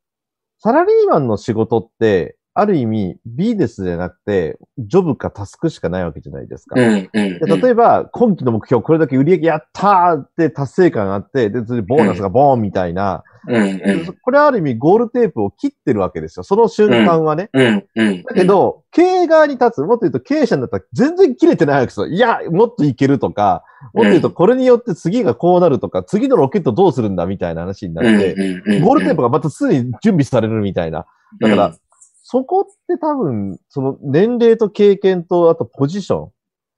[0.61, 6.77] サラリーマンの仕事って、ある意味、ビジネスじゃなくて、ジョブかタスクしかないわけじゃないですか。
[6.77, 16.43] 例えば、今期の目標、これだけ売り上げやったーって達成感があって、で、ボーナスがボーンみたいな、うんうん、これはある意味ゴールテープを切ってるわけですよ。
[16.43, 17.49] その瞬間はね。
[17.53, 22.07] うんうん、だけど、経営側に立つ、もっと言うと経営者になったら全然切れてないわけですよ。
[22.07, 23.65] いや、もっといけるとか、
[23.95, 28.35] もっと言うとこれによって次がこうなるとか、次のロケットどうするんだみたいな話になって、
[28.81, 31.07] ゴールテープがまたすでに準備されるみたいな。
[31.41, 31.75] だから、
[32.23, 36.31] そこって多分、その年齢と経験と、あとポジション、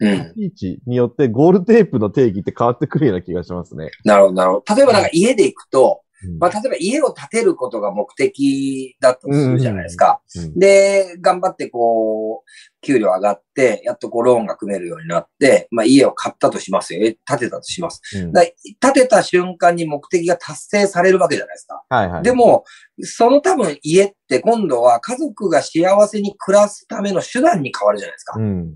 [0.02, 0.32] うん。
[0.36, 3.90] 位置によってゴールテープの定義って変わってくるような気がしますね。
[4.04, 4.74] なるほど、なるほど。
[4.74, 6.01] 例えばなんか家で行くと、
[6.39, 10.20] まあ、例えば家を建てることが目的だとするじゃないですか。
[10.57, 12.51] で、頑張ってこう、
[12.81, 17.01] 給料上がって、やっとこうローンが組めるようになって、まあ家を買ったとしますよ。
[17.01, 18.03] 建てたとします。
[18.18, 18.53] うん、建
[18.93, 21.83] てた瞬間に目的が達成されるわけじゃないですか。
[21.89, 22.64] はいはい、でも、
[23.03, 28.39] その多分家って今度は家族が幸せに暮らすための手段に変わるじゃないですか。
[28.39, 28.75] うん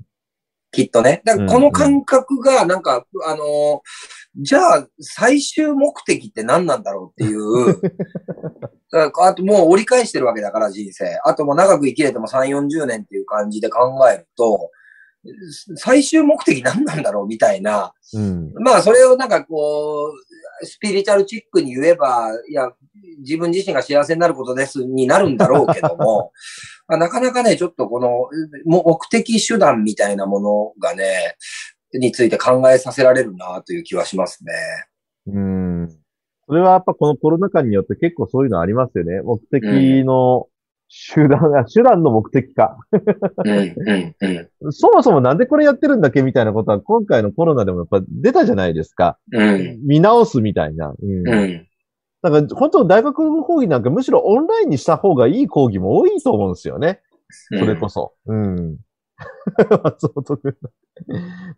[0.76, 1.22] きっとね。
[1.24, 3.80] だからこの感覚が、なんか、うんうん、あのー、
[4.36, 7.80] じゃあ、最終目的って何なんだろうっていう、
[8.92, 11.18] あともう折り返してるわけだから人生。
[11.24, 14.70] あともう長く生きれても3、40年っていう感じで考えると、
[15.76, 17.92] 最終目的何なんだろうみたいな。
[18.12, 18.52] うん。
[18.60, 20.12] まあ、それをなんかこ
[20.62, 22.70] う、スピリチュアルチックに言えば、いや、
[23.18, 26.30] 自分自身が幸せになることですになるんだろうけども、ま あ
[26.88, 28.28] なかなかね、ちょっとこの
[28.64, 31.36] 目的手段みたいなものがね、
[31.94, 34.52] について考えさせられるなという気はしますね。
[35.28, 35.88] うん。
[36.48, 39.20] それはやっぱこのコロナ禍によって結構そういうのありますよね。
[39.22, 40.46] 目的の
[41.14, 42.78] 手段が、手段の目的か。
[43.44, 44.72] うん、うん、うん。
[44.72, 49.18] そもそもなんでこれやってるんだっけみたいなことは今回のコロナでもやっぱ出たじゃないですか。
[49.32, 50.94] うん、見直すみたいな。
[51.00, 51.28] うん。
[51.28, 51.66] うん。
[52.30, 57.00] だから本当大学の講義なんかむしろオンラインにした方がいい講義も多いと思うんですよね。
[57.30, 58.14] それこそ。
[58.26, 58.76] うん。
[59.82, 60.56] 松本君。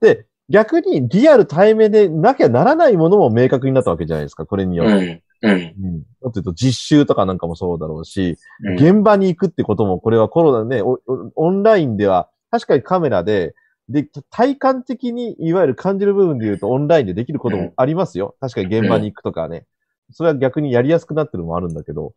[0.00, 5.22] で、逆にリアル対面でなきゃならないものも明確になったわけじゃないですか、これによって。
[5.42, 5.60] うん、うん。
[5.60, 6.02] うん。
[6.22, 13.54] だっていうと実習とかなんかもそうだろうし、うん現場に行くってことも、これはコロナね、オンラインでは、確かにカメラで、
[13.88, 18.36] で、体感的に、いわゆる感じる部分で言うと、オンラインでできることもありますよ。
[18.40, 19.64] 確かに現場に行くとかね。
[20.10, 22.12] それは逆にやりやすくなってるのもあるんだけど、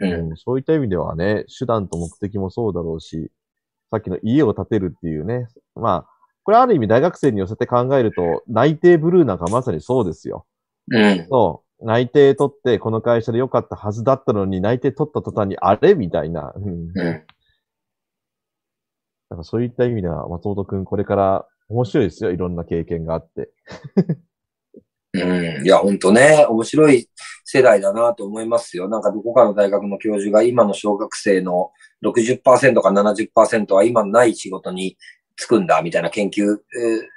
[0.00, 3.30] うんうんそういった意味ではね、手段と目的もそうだろうし、
[3.90, 5.48] さっきの家を建てるっていうね。
[5.74, 6.06] まあ、
[6.44, 10.46] これある意味大学生に寄せて考えると、内定ブルーなんかまさにそうですよ。
[10.92, 11.26] うん。
[11.28, 11.86] そう。
[11.86, 16.52] 内定取って、この会社で良かったはずだったのに、内定取った途端に、あれみたいな。
[16.56, 16.64] うん。
[16.64, 17.26] うん。
[19.28, 22.30] なんかそういった意味では、松本くん、これから面白いですよ。
[22.30, 23.50] いろんな経験があって。
[25.22, 25.64] うん。
[25.64, 27.08] いや、ほんとね、面白い
[27.44, 28.88] 世代だなと思いますよ。
[28.88, 31.70] なんかどこかの大学の教授が今の小学生の
[32.04, 34.96] 60%か70%は今ない仕事に
[35.40, 36.58] 就くんだみたいな研究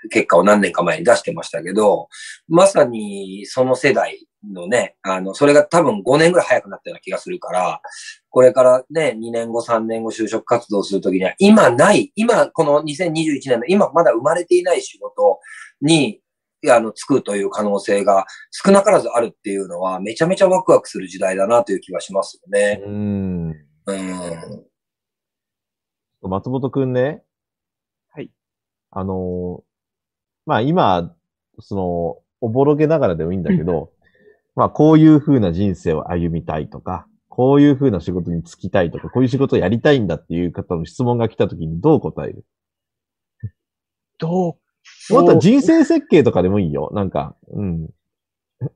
[0.10, 2.10] 結果を何年か前に出してましたけど、
[2.48, 7.82] まさにその世代のね、あの、それが多分5年ぐらい早くなったような気がするから、
[8.30, 15.40] これからね、2年後、3年後就職活動するときには、今ない、今、この2021年の今まだ生まれていない仕事
[15.82, 16.22] に、
[16.68, 22.82] あの、つくという可能性が少なからずあるっていうのは、めちゃめちゃワクワクする時代だなという気はしますよね。
[22.86, 23.50] うん。
[23.52, 24.66] うん。
[26.22, 27.24] 松本くんね。
[28.12, 28.32] はい。
[28.92, 29.70] あのー
[30.50, 31.14] まあ今、
[31.60, 33.92] その、おぼろげながらでもいいんだけど、
[34.56, 42.46] まあこういう風な人生を歩みたいとか、こういう風な仕事に就きたいとか、こういう仕事をやりたいんだっていう方の質問が来た時にどう答える？
[44.18, 44.69] どう
[45.10, 46.92] もっと人生設計とかでもいいよ。
[46.94, 47.88] なんか、うん。
[47.88, 48.74] ちょっ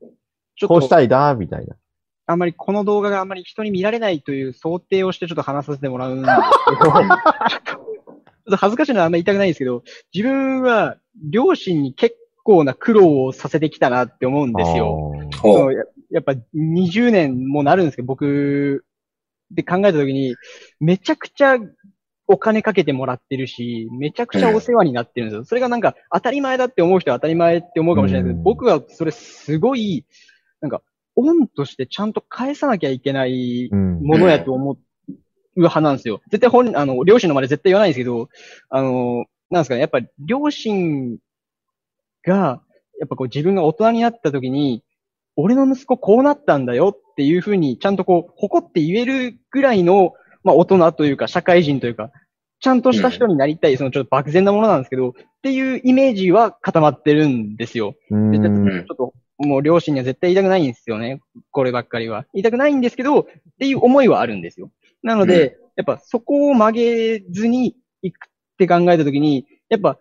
[0.60, 1.76] とこうしたいな、みたいな。
[2.26, 6.34] あんまりこの動画があんまり人に見られないという想定をしてちょっと話させてもらうんです
[6.80, 7.08] けど、 ちょっ
[8.50, 9.82] と恥ずかしいのはあんまり言いたくないんですけど、
[10.14, 10.96] 自分は
[11.30, 15.12] 両親に結構な苦労をさせてきたなって思うんですよ。
[15.42, 15.74] そう
[16.10, 18.84] やっぱ20年もなるんですけど、僕
[19.50, 20.36] で考えたときに、
[20.80, 21.58] めちゃくちゃ
[22.26, 25.44] お金かけてもらってるし、めちゃくちゃお世話になってるんですよ。
[25.44, 30.06] それがなんか当たり前だって思う人は当たり前って思うかもしれないですけど、うん僕はそれすごい、
[30.60, 30.82] なんか、
[31.16, 34.00] 恩としてちゃんと返さなきゃいけないうん。
[34.02, 34.78] ものやと思う
[35.56, 36.20] 派なんですよ。
[36.30, 38.28] 絶対本、あの、両親の前で絶対言わないんですけど、
[38.70, 41.18] あの、なんですかね、やっぱり両親
[42.24, 42.62] が、
[43.00, 44.82] やっぱこう自分が大人になった時に、
[45.36, 50.14] 俺の息子こうなったんだよっていうふうに、ちゃんとこう、誇って言えるぐらいの、
[50.44, 52.12] まあ大人というか、社会人というか、
[52.60, 57.94] ちゃんとした人になりたい、そのちょっと漠然なものなんですけど、っていうイメージは固まってるんですよ。
[58.10, 61.20] ちょっと、もう両親には絶対言いたくないんですよね。
[61.50, 62.24] こればっかりは。
[62.32, 63.26] 言いたくないんですけど、っ
[63.58, 64.70] ていう思いはあるんですよ。
[65.02, 69.98] なので、やっぱそこを曲げずに行くって考えたときに、やっぱ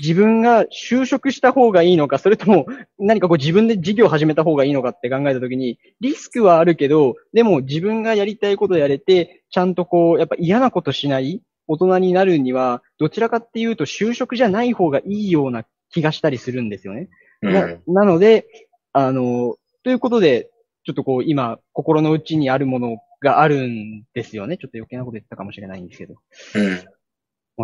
[0.00, 2.66] 自分が就職した方がいいのか、それとも
[2.98, 17.08] 何かこう自分で事業を始めた方がいいのかって考えたときに、リスクはあるけど、でも自分がやりたいことやれて、ちゃんとこう、やっぱ嫌なことしない大人になるには、どちらかっていうと就職じゃない方がいいような気がしたりするんですよね。
[17.42, 18.46] うんななので、
[18.92, 20.50] あの、ということで、
[20.84, 24.56] ちょっとこう、今、心の内にあるものがあるんですよね。
[24.56, 26.14] ちょっと余計なこと言ったかもしれないんですけど。
[26.54, 26.78] うん。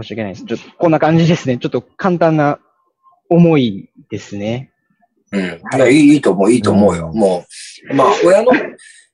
[0.03, 0.44] 申し訳ないです。
[0.44, 1.59] ちょっと、こんな感じですね。
[1.59, 2.59] ちょっと簡単な
[3.28, 4.72] 思いですね。
[5.32, 5.40] うん。
[5.40, 7.11] いや、いいいいと思う、いいと思うよ。
[7.12, 7.44] うんも
[7.90, 8.53] う、まあ、親の、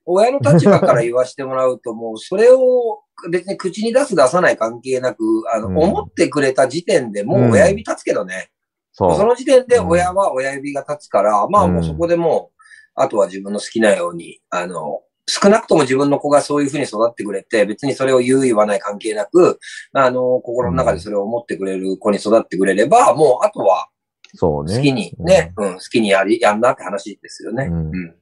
[0.05, 5.23] 親の立場から言わせてもらうと、もう、それを別に口に出す出さない関係なく、
[5.55, 8.51] あの、うん思ってくれた時点でもう親指立つけどね。
[8.93, 9.17] そう。
[9.17, 12.63] その時点で親は親指が立つから、まあもうそこでもう、
[12.95, 19.61] あとは自分の好きなように、あの、少なくとも自分の子がそういうふうに育ってくれて、別にそれを言う言わない関係なく、
[19.93, 23.89] あの、心の中でそれを思ってくれる子に育ってくれれば、もうあとは
[24.35, 24.77] そうね。
[24.77, 27.65] 好きにね、うん、好きにやり、やんなって話ですよね。
[27.65, 28.15] うんうん。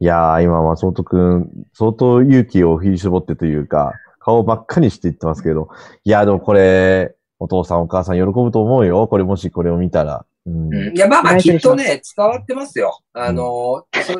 [0.00, 5.68] いやー、今、松本くん、相当勇気を振り絞ってというか、顔ばっかりして言ってますけど、
[6.04, 9.06] いや、でもこれ、お父さんお母さん喜ぶと思うよ。
[9.08, 10.24] これもしこれを見たら。
[10.46, 10.74] うん。
[10.74, 13.00] うんいや、まあまあ、きっとね、伝わってますよ。
[13.12, 14.14] あの、そ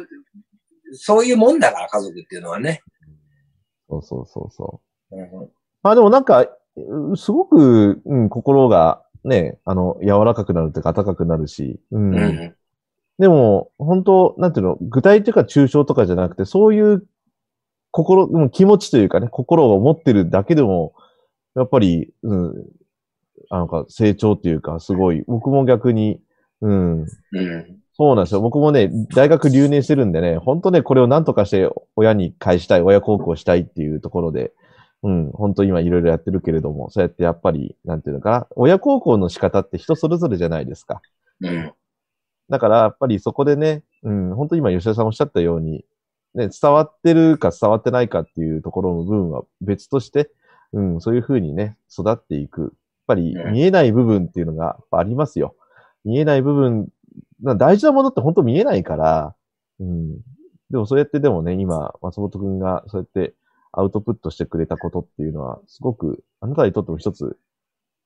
[0.97, 2.82] そういうもんだから、家族っていうのはね。
[3.88, 4.80] そうそうそうそ
[5.11, 5.16] う。
[5.16, 5.49] うん
[5.82, 12.14] まあでもなんか、うすごく、うん、心がね、あの、柔らかくなるというか、温かくなるし、うん。
[12.14, 12.55] うん
[13.16, 17.07] でも、本当なんていうの、具体というか抽象とかじゃなくて、そういう
[17.92, 20.95] 心、うん気持ちというかね、心を持ってるだけでも、
[21.55, 22.55] やっぱり、うん、
[23.51, 26.20] あのか、成長っていうか、すごい、僕も逆に、
[26.61, 28.40] うん、うんそうなんですよ。
[28.40, 34.53] 僕もね、大学留年してるんでね、本当ね、これを何とかして親に返したい、親孝行したいっていうところで、
[35.05, 41.01] うん、本当今いろいろやってるけれども、そうやってやっぱり、なんていうのかな、親孝行の仕方って人それぞれじゃないですか。
[41.40, 41.72] うん
[42.51, 45.84] だから、やっぱりそこでね、うん、本当今吉田さんおっしゃったように、
[46.34, 50.30] ね、伝わってるか伝わってないかっていうところの部分は別として、
[50.72, 52.61] うん、そういうふうにね、育っていく。
[52.62, 52.70] やっ
[53.07, 55.55] ぱりうん見えない部分っていうのがありますよ。
[56.05, 56.88] 見えない部分、な
[57.43, 59.35] 大事なものって本当見えないから、
[59.80, 60.16] うん。
[60.70, 63.35] でもそうやってでもね、今、松本くんがそうやって
[63.72, 67.37] アウトプットしてくれたことっていうのは、すごく、あなたにとっても一つ、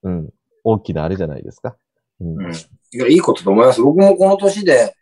[0.03, 0.31] うん、
[0.65, 1.77] 大きなあれじゃないですか。
[2.21, 2.47] うん。
[2.47, 2.53] うん
[2.91, 3.83] いや、いいことと思います。
[3.83, 4.95] 僕もこの年で、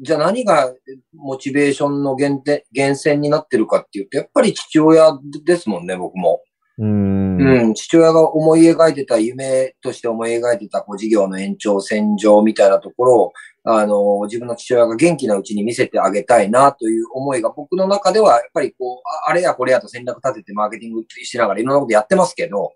[0.00, 0.72] じゃあ何が
[1.14, 6.40] モチベーションの源泉になってるかっていうと、やっぱり父親ですもんね、僕も。
[6.78, 7.40] うーん。
[7.40, 13.32] うん、父親が思い描いてた夢として思い描いてたこう事業の延長線上みたいなところを、
[13.70, 22.72] あの、自分の父親が元気なうちに見せてあげたいなという思いが僕の中では、やっぱりこう、ああれやこれやと戦略立ててマーケティングしながらいろんなことやってますけど、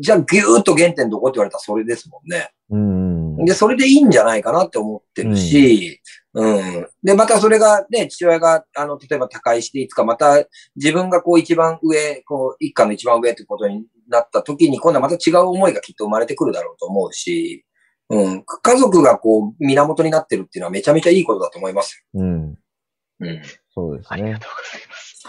[0.00, 2.50] じゃあぎゅーっと原点どこって言われたらそれですもんね。
[2.70, 3.44] うん。
[3.44, 6.00] で、それでいいんじゃないかなって思ってるし、
[6.32, 6.88] うん。
[7.02, 10.44] で、またそれがね、父親が、あの、例えば他界していつかまた
[10.76, 17.65] 自分がこう一番上、こう一家の一番上ってことになった時に今度はまた違う思いがきっと生まれてくるだろうと思うし、
[18.08, 18.44] うん。
[18.44, 22.50] 家族がこう源になってるっていうのはめちゃめちゃいいことだと思いますうん。
[22.52, 22.56] よ。
[23.20, 23.42] うん。
[23.74, 24.38] そうですありがね。
[24.38, 24.50] とう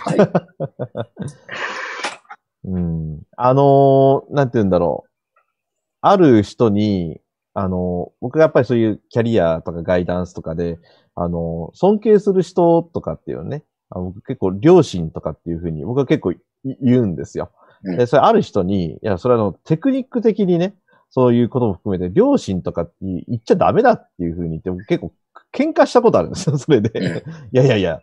[0.07, 0.67] ございます。
[1.05, 1.37] はい。
[2.69, 3.21] うん。
[3.37, 5.09] あのーなんて言うんだろう。
[6.01, 7.19] ある人に、
[7.53, 10.77] あのー僕がやっぱりそういうキャリアとかガイダンスとかで、
[11.15, 17.51] あのー尊敬する人とかっていうのね、あ僕結構両親とかっていうふうに僕は結構い言うんですよ。
[17.83, 20.75] うんで、それある人に、いや、それはあの、テクニック的にね、
[21.09, 25.13] そういうことも含めて、両親とかって言っちゃダメだっていうふうに言って、僕結構
[25.53, 26.89] 喧嘩したことあるんですよ、 それで。
[26.99, 28.01] うんいやいやいや、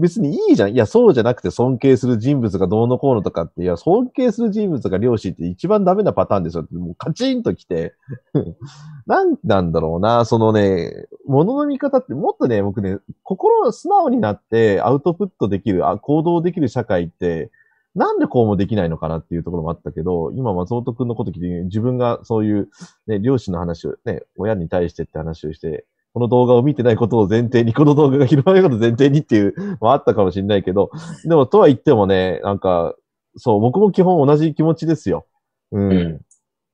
[0.00, 0.74] 別にいいじゃん。
[0.74, 7.94] いや、そうじゃなくて尊敬する人物がどうのこうのとかって、いや、尊敬する人物が両親って一番ダメなパターンですよって、もうカチンときて、
[9.06, 10.92] なんなんだろうな、そのね、
[11.26, 17.50] 物の見方ってもっとね、僕ね、心を素直になってアウトプットできる、あ行動できる社会って、
[17.98, 22.68] なんでこうもできないのかなっていうところもあったけど、今松本くんのこと聞いて、自分がそういう、
[23.08, 25.84] ね、両親の話をね、親に対してって話をして、
[26.14, 30.92] この動画を見てないことを前提に、この動画が広まることを前提にっていう、もあったかもしれないけど、
[31.24, 32.94] でもとは言ってもね、なんか、
[33.36, 35.26] そう、僕も基本同じ気持ちですよ。
[35.72, 35.92] うん。
[35.92, 36.20] うん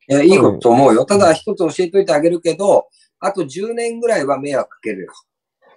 [0.06, 1.06] いや、いいことと思うよ。
[1.06, 2.88] ただ一つ教えといてあげるけど、
[3.20, 5.12] あと10年ぐらいは迷惑かけるよ。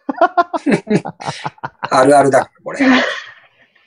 [1.89, 2.79] あるあるだから、これ。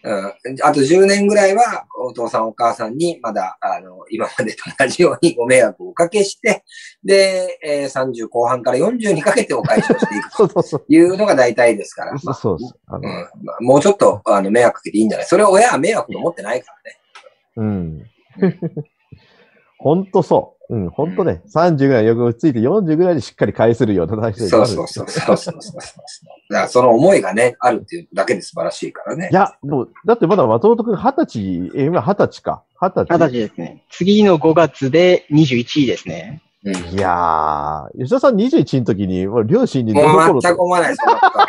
[0.02, 0.24] うん。
[0.62, 6.64] あと10年ぐらいは、お父さんお母さんに、まだ、あの、今までと同じようにご迷惑をおかけして、
[7.04, 10.80] で、えー30後半から40にかけてお返しをしていく そうそうそう。
[10.80, 12.18] というのが大体ですから。
[12.18, 12.74] そうそうです。
[12.86, 13.04] あの、うん
[13.44, 17.00] まあもうちょっと、あの、迷惑かけていいんじゃないそれは親は迷惑と思ってないからね。
[17.56, 18.10] うん。
[19.78, 20.60] ほんとそう。
[20.70, 25.82] うん、ほんとね、30ぐらい横をついて40ぐらいでしっかり返せるような体制そうそうそうそうそうそうそう。
[26.50, 29.34] だからその思いがね、あるっていうだけで素晴らしいからねい。
[29.34, 32.64] や、でも、だってまだ松本くん二十歳、え、今二十歳か。
[32.80, 33.12] 二十歳。
[33.12, 33.84] 二十歳ですね。
[33.88, 36.42] 次の5月で21位ですね。
[36.64, 41.46] うんいやー、吉田さん21の時に、もう両親にもう全く思わない、そんなことは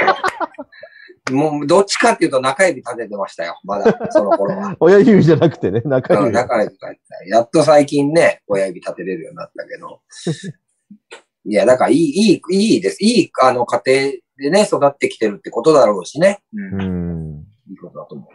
[1.31, 3.59] もう、どっちかっていうと中指立ててましたよ。
[3.63, 4.75] まだ、その頃は。
[4.79, 6.35] 親指じゃなくてね、中うん指。
[6.35, 7.25] 中指立てた。
[7.25, 10.01] やっと最近ね、親指立てれるようになったけど。
[11.45, 12.97] いや、だからいい、いい、いいです。
[13.01, 14.11] いい、あの、家庭
[14.41, 16.41] でね、育ってきてるってことだろうしね。
[16.53, 16.81] うん。
[16.81, 17.45] うん。
[17.69, 18.27] いいことだと思う。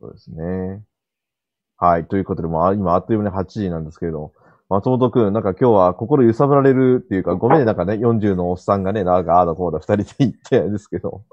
[0.00, 0.82] そうですね。
[1.78, 2.06] はい。
[2.06, 4.32] ということで、もうあ今あっという間に8時なんですけれど、
[4.68, 11.24] 松本くん、なんか今日は心揺さぶられるっていうか、ごめんね、なんかね、40のおっさんがね、なんかああだこうだ二人で言ってですけど。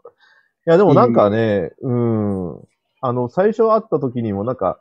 [0.68, 2.60] いや、でもなんかね、うん、
[3.02, 4.80] あの、最初会った時にもなんか、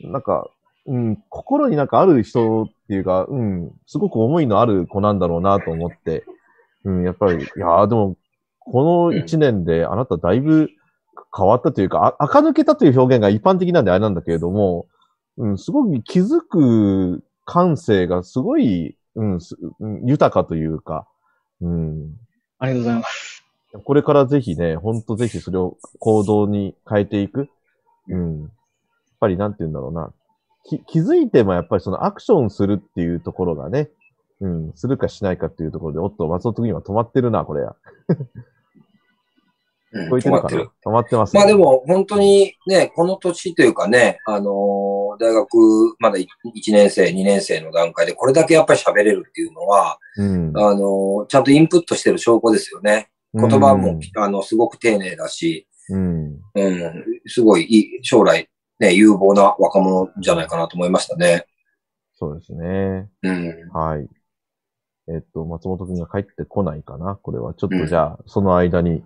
[0.00, 0.48] なんか、
[0.86, 6.24] うん、心になんかある人っていうか、うん、すごく思いのある子なんだろうなと思って、
[6.84, 8.16] うん、やっぱり、いやーでも、
[8.58, 10.70] この1年であなただいぶ
[11.36, 14.86] 変わったというか、あ垢抜けたという表現が一般的なんであれなんだけれども、
[15.38, 21.06] うん、すごく気づく感性がすごい、うん、すうん豊かというか、
[21.60, 22.14] うん。
[22.58, 23.44] ありがとうございます。
[23.84, 27.48] これからぜひね、ほんとぜひそれを行動に変えていく。
[28.08, 28.40] うん。
[28.42, 28.50] やっ
[29.20, 30.12] ぱりなんて言うんだろうな。
[30.64, 33.88] き気づいてもやっぱりそのアクションするっていうところがね、
[34.42, 37.76] うん、するかしないかっていうところで、おっと、松本君今止まってるな、これや。
[39.92, 40.70] う止まってる。
[40.84, 41.40] 止まってます、ね。
[41.40, 46.26] まあでも、本当にね、この年というかね、あのー大学まだ1
[46.68, 50.52] 年生、2年生の段階でこれだけやっぱり喋れるっていうのは、うん。
[50.56, 53.10] あのーちゃんとインプットしてる証拠ですよね。
[53.34, 56.40] 言葉も、うんあの、すごく丁寧だし、うん。
[56.54, 58.48] うん、すごいいい、将来、
[58.80, 61.46] ね、有望な若者じゃないかなと思いましたね。
[62.14, 63.08] そうですね。
[63.22, 63.68] うん。
[63.72, 64.08] はい。
[65.08, 67.54] えっと、松本くんが帰ってこないかなこれは。
[67.54, 69.02] ちょっうんとじゃあ、その間に。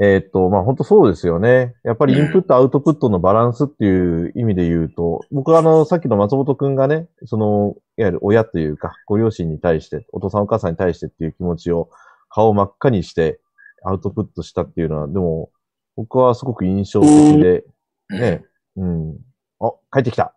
[0.00, 1.74] えっと、まあ、本当そうですよね。
[1.84, 11.90] やっぱりインプット、アウトプットのバランスっていう意味で言うと、僕はあの、さっきの松本くんがね、その、いわゆる親というか、ご両親に対して、お父さんお母さんに対してっていう気持ちを、
[12.30, 13.40] 顔を真っ赤にして、
[13.84, 15.50] アウトプットしたっていうのは、でも、
[15.94, 17.64] 僕はすごく印象的で、
[18.10, 18.44] ね、
[18.76, 19.16] うん。
[19.60, 20.34] お、帰ってきた。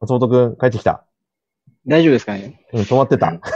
[0.00, 1.04] 松本くん、帰ってきた。
[1.88, 2.60] 大丈夫ですかね？
[2.72, 3.40] うん、止まってたうん。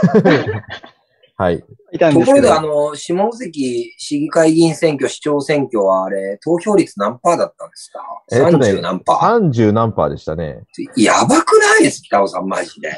[1.35, 1.63] はい。
[1.91, 2.49] いたんところで。
[2.51, 7.99] あの、下関市議会議員選挙、市長選挙はあれ、投票率何パーだったんですか？
[8.31, 10.63] えっとね ?30 何パー30何パーでしたね。
[10.95, 12.91] やばくないです北尾さん、マジで。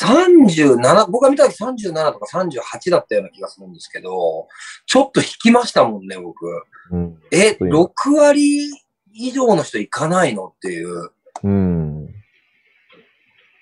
[0.00, 4.46] 37、僕が見た時37とか38だったような気がするんですけど、
[4.86, 6.44] ちょっと引きましたもんね、僕。
[6.90, 7.18] うん。
[7.30, 7.90] え、そういう6
[8.20, 8.68] 割
[9.14, 10.46] 以上の人行かないの？
[10.46, 11.10] っていう。
[11.44, 11.77] うん。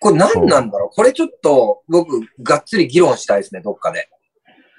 [0.00, 0.94] これ何なんだろう？
[0.94, 4.08] これちょっと僕、がっつり議論したいですね、どっかで。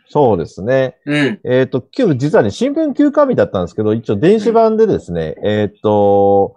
[0.10, 0.96] そうですね。
[1.06, 1.40] うん。
[1.44, 6.56] えっ、と、今日実はね、新聞休刊日だったんですけど、一応電子版でですね、えっ、と、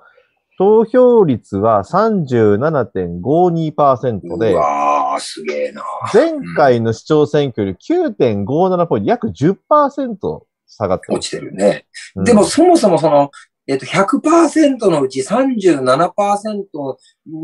[0.57, 5.83] 投票率は37.52%うで、わー、すげえな。
[6.13, 7.79] 前回の市長選挙より
[8.15, 11.07] 9.57ポイント、約10%下がって。
[11.13, 11.87] 落ちてるね。
[12.15, 13.33] うんでも、そもそもその、
[13.71, 16.65] えっと、100%のうち37%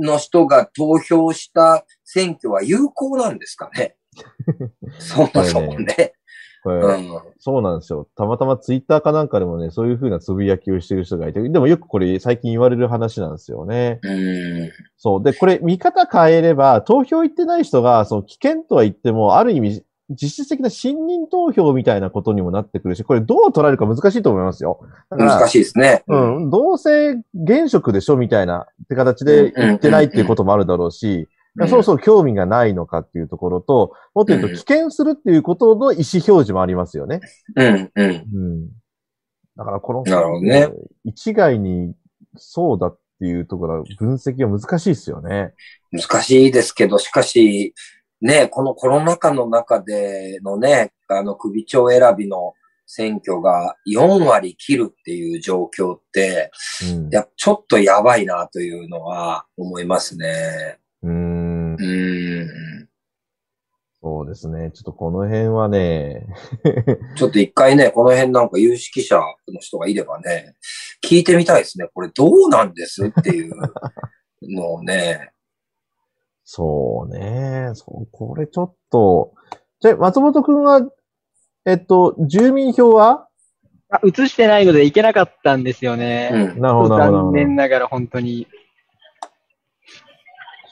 [0.02, 3.94] の人が投票した選挙は有効なんですかね？
[4.98, 6.14] そもそもね。
[6.64, 7.08] これうん。
[7.38, 8.08] そうなんですよ。
[8.16, 14.00] たまたまツイッターかなんかでもね、そういう風なつぶやきをしてる人がいて、でもよくこれ最近言われる話なんですよね。
[14.02, 14.72] うん。
[14.96, 15.22] そう。
[15.22, 24.80] で、これ見方変えれば、投票行ってない人が、その危険とは言っても、ある意味、実質的な信任投票みたいなことにもなってくるし、これどう捉えるか難しいと思いますよ。
[25.10, 26.04] 難しいですね。
[26.06, 31.26] うん、どうせ現職でしょみたいなって形で言ってないっていうこともあるだろうし、うん
[31.68, 37.20] そろそろ興味がないのかっていうところと、もっと言うとうん危険するっていうことの意思表示もありますよね。
[37.54, 38.10] うん、うん。
[38.10, 38.68] うん。
[39.56, 40.68] だからこの、なるほどね
[41.04, 41.94] 一概に
[42.36, 45.54] そうだっていうところは分析は難しいですよね。
[45.92, 47.74] 難しいですけど、しかし、
[48.20, 52.54] ね、このコロナ禍の中でのね、あの、首長選びの
[52.86, 56.50] 選挙が4割切るっていう状況って、
[56.94, 57.10] うん。
[57.10, 60.78] やちょっとやばいなというのは思いますね。
[61.02, 61.76] うーんう。
[61.76, 62.88] ーん。
[64.00, 64.70] そうですね。
[64.72, 66.26] ちょっとこの辺はね、
[67.18, 70.54] ちょっと一回ね、この辺なんか有識者の人がいればね、
[71.04, 71.88] 聞いてみたいですね。
[71.92, 73.52] これどうなんですっていう
[74.42, 75.32] のをね。
[76.48, 77.72] そうね。
[77.74, 79.34] そう、これちょっと、
[79.80, 80.80] じゃあ、松本くんは、
[81.66, 83.28] えっと、住民票は？
[83.88, 86.30] あ映してないので行けなかったんですよね。
[86.32, 86.60] うん。
[86.60, 87.24] なるほど、なるほど。
[87.24, 88.46] 残念ながら本当に。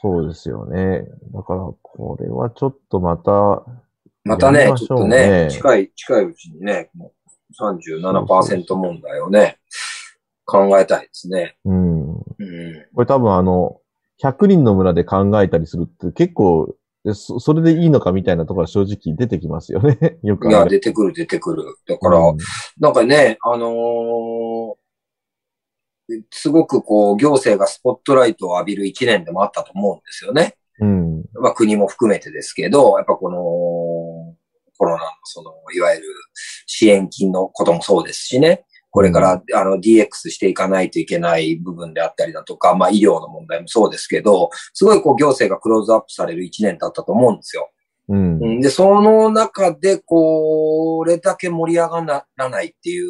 [0.01, 1.05] そうですよね。
[1.33, 3.65] だから、これはちょっとまた、
[4.25, 7.13] またねましょうちょっとねね、近い、近いうちにね、も
[7.61, 9.59] う37%問題をね、
[10.45, 11.57] 考えたいですね。
[11.65, 12.13] うん。
[12.13, 12.23] うん。
[12.95, 13.81] これ多分あの、
[14.23, 16.75] 100人の村で考えたりするって結構、
[17.07, 20.19] えそそれでいいのかみたいなところは正直出てきますよね。
[20.23, 20.65] よくいや。
[20.65, 21.63] 出てくる、出てくる。
[21.87, 22.39] だから、うん
[22.79, 24.75] なんかね、あのー
[26.31, 30.57] すごくこう、行政がスポットライトを浴びる一年でもあったと思うんですよね。
[30.81, 31.25] うん。
[31.33, 34.35] まあ国も含めてですけど、やっぱこの、
[34.77, 36.07] コロナのその、いわゆる
[36.67, 38.67] 支援金のこともそうですしね。
[38.95, 47.73] これから、あの、DX していかないといけない部分であったりだとか、まあ医療の問題もそうですけど、すごいこう行政がクローズアップされる一年だったと思うんですよ。
[48.09, 48.39] うん。
[48.41, 53.09] うんで、その中で、これだけ盛り上がらないっていう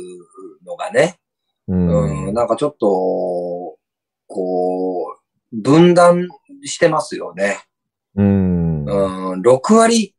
[0.64, 1.18] のがね、
[1.68, 2.28] うん。
[2.28, 3.76] うん、なんかちょっと、
[4.26, 5.16] こ
[5.52, 6.28] う、分断
[6.64, 7.58] してますよね。
[8.16, 8.84] うん。
[8.86, 10.14] うん、6割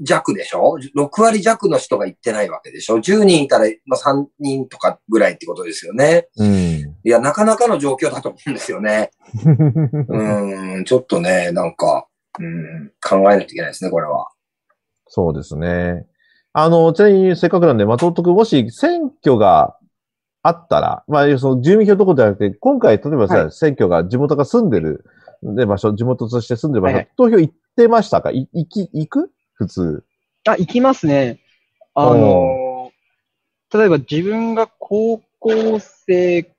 [0.00, 6.28] 弱でしょ ?6 割弱の人が行ってないわけでしょ ?10 人いたら、まあ、3人とかぐらいってことですよね。
[6.36, 6.48] うん。
[6.48, 9.10] いや、なかなかの状況だと思うんですよね。
[9.44, 12.06] うん、ちょっとね、なんか、
[12.38, 14.28] うん、考えないといけないですね、これは。
[15.08, 16.06] そうですね。
[16.52, 19.76] あの、ちなみにせっかくなんで、松本君、もし選挙が
[20.42, 25.04] あったら、まあ、その住民票とこじゃなくて、今回、例えばさ、は選挙が地元が住んでる、
[25.42, 28.30] で、場所、地元として住んでる場所、はいはい投票行ってましたか？
[28.30, 29.30] い行き、行く？
[29.58, 30.04] 普通。
[30.46, 31.40] あ、行きますね。
[31.94, 32.92] あの、
[33.74, 36.50] 例えば自分が高校生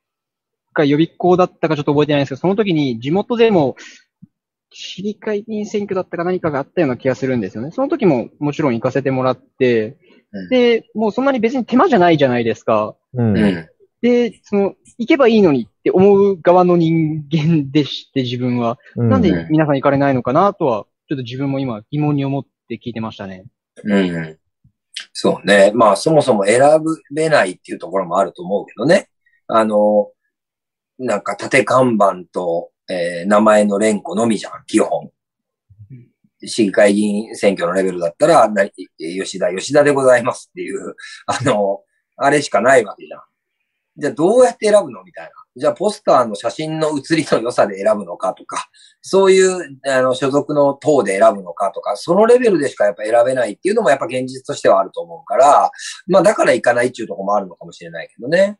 [0.73, 3.77] か予備校だったかちょっと覚えてないんですけど、その時に地元でも
[4.71, 7.71] 市議会議員選挙だったか何かがあったような気がするんですよね。
[7.71, 9.97] その時ももちろん行かせてもらって、
[10.31, 12.95] うんで、もうそんなに別に手間じゃないじゃないですか。
[13.15, 13.35] うん。
[13.35, 13.67] うん。
[14.01, 18.77] で、その、行けばいいのにって思う側の人間でして、自分は。
[18.95, 22.45] うんなんで皆さん行かれないのかなとは、ちょっと自分も今疑問に思っ
[22.75, 23.45] って聞いてましたね。
[23.83, 24.37] うん。
[25.13, 25.71] そうね。
[25.73, 26.61] まあ、そもそも選
[27.11, 29.09] べないっていうところもあると思うけどね。
[29.47, 30.11] あの、
[30.99, 35.09] なんか縦看板と、えー名前の連呼のみじゃん、基本。
[36.45, 38.65] 市議会議員選挙のレベルだったら、な
[38.97, 40.95] 吉田、吉田でございますっていう、
[41.25, 41.81] あの、
[42.17, 43.21] あれしかないわけじゃん。
[43.97, 45.31] じゃあどうやって選ぶのみたいな。
[45.59, 48.69] じゃあポスターの写真の写りの良さで選ぶのかとか、
[49.01, 55.69] そういう、あの、所属の党で選ぶのかとか、そのレベルでしかやっぱ選べないっていうのもやっぱ現実としてはあると思うから、
[56.07, 58.57] まあだから行かないっていうところもあるのかもしれないけどね。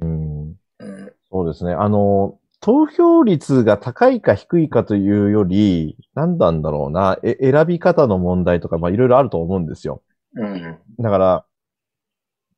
[0.00, 1.12] うんうん。
[1.30, 1.72] そうですね。
[1.72, 10.02] あの、投票率が高いか低いかというより、何なんだろうな、え選び方の問題とか、まあいろいろあると思うんですよ。
[10.36, 10.78] うん。
[11.00, 11.44] だから、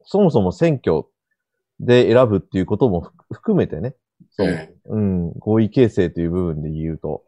[0.05, 1.05] そもそも選挙
[1.85, 3.95] で選ぶっていうことも含含めてね、
[4.30, 7.22] そう、うん、合意形成という部分で言うと、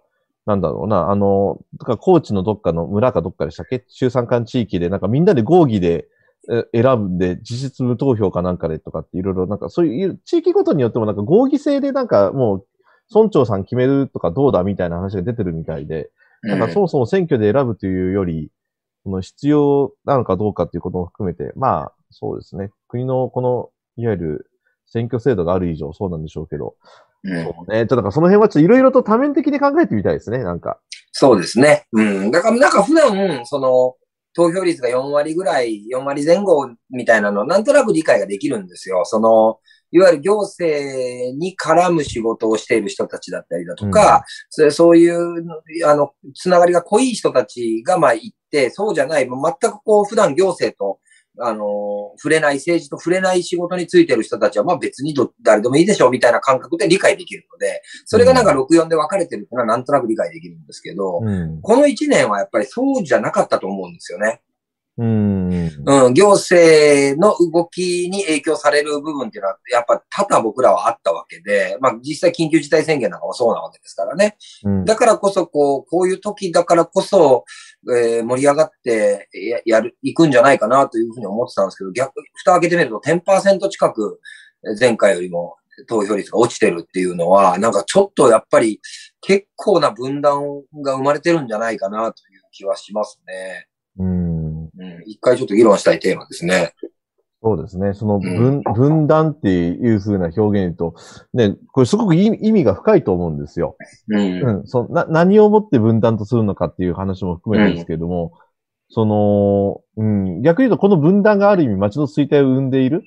[0.47, 3.85] なんだろうな、あの、とか高知のどっかの村かどっかでしたっけ？
[3.89, 6.09] 中山間地域で、なんかみんなで合議で
[6.49, 12.67] え選んで、実質無投票かなんかでとかっていろいろ、なんかそういう地域ごとによってもなんか合議制でなんかもう、
[13.13, 16.11] 村長さん決めるとかどうだみたいな話が出てるみたいで、
[16.43, 18.51] なんかそもそも選挙で選ぶというより、
[19.03, 22.71] その必要なのかどうかっていうことも含めて、まあ、そうですね。
[22.89, 24.51] 国のこの、いわゆる
[24.87, 26.77] 選挙制度がある以上そうなんでしょうけど、
[27.25, 27.81] うんそうね。
[27.81, 30.79] ちょっとなんかその辺はちょっといろいろと多面的に考えてみたいですね、なんか。
[31.13, 31.87] そうですね。
[31.93, 32.31] うん。
[32.31, 33.95] だから、なんか普段、その、
[34.35, 39.05] 投票率が4割ぐらい、4割前後みたいなの、なんとなく理解ができるんですよ。
[39.07, 39.59] その、
[39.93, 45.43] いわゆる行政に絡む仕事をしている人たちだったりだとか、それそういう、
[45.87, 50.99] あの、つながりが濃い人たちが、まあ、行って、そうじゃない、全くこう、普段行政と、
[51.39, 61.61] あの、触れない、政治と触れない仕事についてる人たちは、まあ別にど誰でもいいでしょうみたいな感覚で理解できるので、それがなんか64で分かれてるっていうのはなんとなく理解できるんですけど、うん。
[61.61, 64.41] この1年はやっぱりそうじゃなかったと思うんですよね。
[64.99, 65.53] うん。
[65.85, 74.39] うん、行政の動きに影響される部分っていうのは、やっぱ多々僕らはあったわけで、まあ実際緊急事態宣言なんかもそうなわけですからね。
[74.65, 74.85] うん。
[74.87, 77.45] だからこそ、こう、こういう時だからこそ、
[77.95, 84.21] えー盛り上がってややる、行くんじゃないかなというふうに思ってたんですけど、逆、蓋開けてみると10%近く
[84.67, 85.57] えー前回よりも
[85.89, 88.81] 投票率が落ちてるっていうのは、なんかちょっとやっぱり
[89.21, 93.67] 結構な分断が生まれてるんじゃないかなという気はしますね。
[93.99, 94.26] うん。
[94.79, 96.73] うん、一回ちょっと議論したいテーマですね。
[97.43, 97.95] そうですね。
[97.95, 100.95] そのう分、分断っていう風な表現と、
[101.33, 103.77] ね、これすごく意味意味が深いと思うんですよ。
[104.09, 104.43] うん。
[104.43, 104.67] うん。
[104.67, 108.33] そな、何をもって分断とするのかっていう話も含めてですけれども、
[108.89, 113.05] その、うん、逆に言うとこの分断がある意味街の衰退を生んでいる。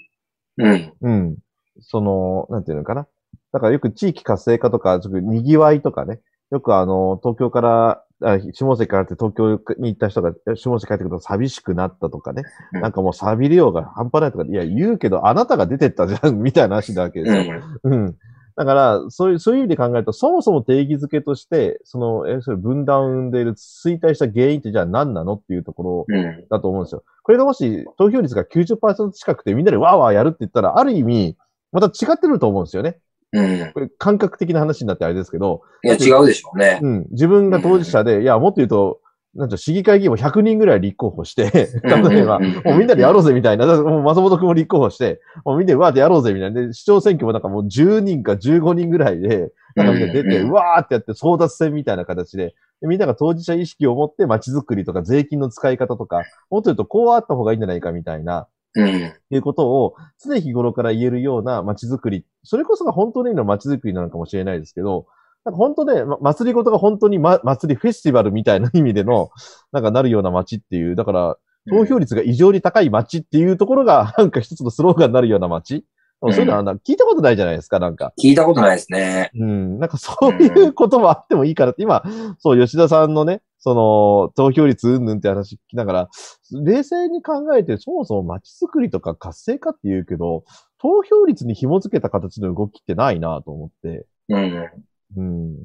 [0.58, 0.94] うん。
[1.02, 1.38] うん。
[1.82, 3.08] その、なんていうのかな。
[3.52, 6.20] だからよく地域活性化とか、ちょっと賑わいとかね。
[6.52, 12.44] よくあの、東京から、あ下関からって東京に行った人が下関帰ってくると寂しくなったとかね。
[12.74, 17.56] うんなんかもう錆び量が半端ないとか、いや、言うけど、あなたが出てったじゃん、 みたいな話なわけですよ。
[17.84, 17.94] うん。
[17.94, 18.16] うん。
[18.56, 26.46] だから、そういう、そういう意味で考えると、そもそも定義づけとして、その、え、それ分断を生んでいる衰退した原因ってじゃあ何なのっていうところうん。
[26.50, 27.04] だと思うんですよ。
[27.24, 31.38] これがもし投票率が90%近くてみんなでわーわーやるって言ったら、ある意味、
[31.72, 33.00] また違ってると思うんですよね。
[33.34, 33.72] うん。
[33.74, 36.80] これ感覚的な話になってあれですけど、いや、違うでしょうね。
[36.82, 37.08] うん。
[37.12, 39.00] 自分が当事者で、いや、もっと言うと、
[39.36, 46.62] なんていうの市議会議員も100人ぐらい立候補して、例えば、うんうんうんもうみんなでやろうぜみたいな、もう松本くんも立候補して、もうみんなでわーってやろうぜみたいな。
[46.62, 59.14] で、市長選挙もなんかもう10人か15人ぐらいで、なんかみんな出て、うんうんうわーってやって争奪戦みたいな形で、でみんなが当事者意識を持って街づくりとか税金の使い方とか、もっと言うとこうあった方がいいんじゃないかみたいな、うん。
[59.32, 65.08] いうことを常日頃から言えるような街づくり、それこそが本当の意味の街づくりなのかもしれないですけど、
[65.46, 69.30] なんか本当ね、ま祭りごとが本当に、ま、祭りフェスティバルみたいな意味での、
[69.72, 71.38] なんかなるような街っていう、だから、
[71.70, 75.86] 投票率が異常に高い街っていうところが、なんか一つのスローガンになるような街。
[76.22, 78.14] そういうのはな聞いたことないじゃないですか、なんか。
[78.22, 79.32] 聞いたことないですね。
[79.36, 79.80] うん。
[79.80, 82.04] なんかそういうこともあってもいいかなって、今、
[82.40, 86.10] そう、吉田さんのね、その、投票率うんぬんって話聞きながら、
[86.52, 90.44] 冷静に考えて、そもそも街づくりとか活性化って言うけど、
[90.82, 94.06] 投票率に紐付けた形の動きってないなと思って。
[94.28, 94.70] うん。
[95.18, 95.56] うん。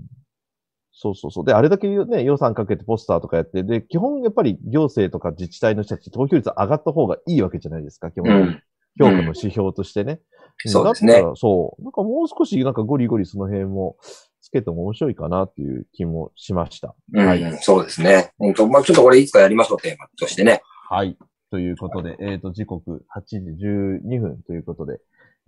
[0.93, 1.44] そうそうそう。
[1.44, 8.40] で、あれだけね、予算かけてポスターとかやって、で、基本やっぱり行政とか自治体の人たち投票率上がった方がいいわけじゃないですか、基本的に。
[8.43, 8.62] うん。
[8.98, 10.20] 評価の指標としてね。
[10.68, 11.82] んそうですねだったらそう。
[11.82, 13.97] なんかもう少しなんかゴリゴリその辺も
[14.40, 16.94] つけても面白いかなっていう気もしました。
[17.12, 18.32] うん、はいそうですね。
[18.39, 20.62] 本当まあちょっとこれいつかやりましょう、テーマとしてね。
[20.89, 21.16] はい。
[21.51, 24.98] ということで、えっ、と、時刻8時12分ということで、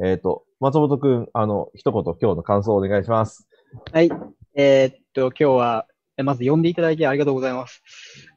[0.02, 3.48] えっ、と、松本くん、あの、一言今日の感想をお願いします。
[3.92, 4.10] はい。
[4.54, 7.82] えーっと、今日は、えまず呼んでいただきありがとうございます。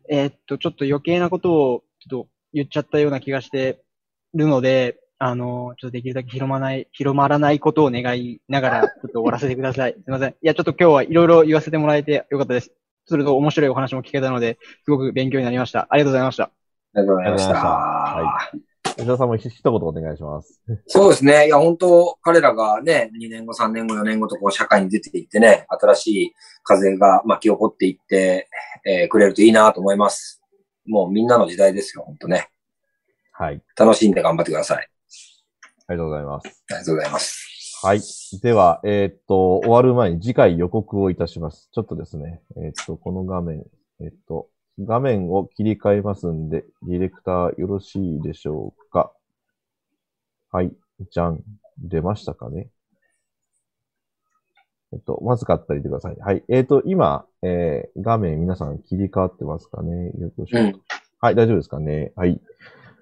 [0.09, 3.81] えーっと、ちょっと余計なことをちょっと言っちゃったような気がして
[4.33, 9.93] るので、あの、ちょっとできるだけ広まない、広まらないことを願いながら、 ちょっと終わらせてください。
[9.93, 10.29] すいません。
[10.29, 12.71] いや、ちょっと今日はいろいろ言わせてもらえてよかったです。
[13.05, 15.87] すると面白いお話も聞けたので、すごく勉強になりました。
[15.89, 16.43] ありがとうございました。
[16.43, 16.51] あ
[16.95, 17.53] りがとうございました。
[17.57, 18.51] あ
[18.95, 20.61] 吉田さんもひ一言お願いします。
[20.87, 21.47] そうですね。
[21.47, 26.33] いや、本当彼らがね、2年後、3年後、4年後とこう社会に出ていってね、新しい
[26.63, 28.47] 風が巻き起こっていって、
[28.85, 30.41] えーくれるといいなと思います。
[30.85, 32.49] もうみんなの時代ですよ、本当ね。
[33.31, 33.61] はい。
[33.77, 34.89] 楽しんで頑張ってください。
[35.89, 36.63] ありがとうございます。
[36.69, 37.79] ありがとうございます。
[37.81, 38.01] はい。
[38.43, 41.69] では、えーっと、終わる前に次回予告をいたします。
[41.71, 43.65] ちょっとですね、えーっと、この画面、
[43.99, 44.49] えーっと、
[44.81, 49.11] 画面を切り替えますんで、ディレクターよろしいでしょうか？
[50.51, 50.71] はい。
[51.09, 51.41] じゃん。
[51.79, 52.67] 出ましたかね？
[54.93, 56.17] えっと、まずかったら言ってください。
[56.19, 56.43] はい。
[56.49, 60.11] えーっと、今、えー画面皆さん切り替わってますかね？
[60.19, 60.81] よろしいうん。
[61.21, 62.11] はい、大丈夫ですかね？
[62.15, 62.39] はい。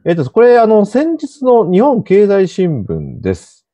[0.09, 3.67] えっ、と、これ、あの、先日の日本経済新聞です。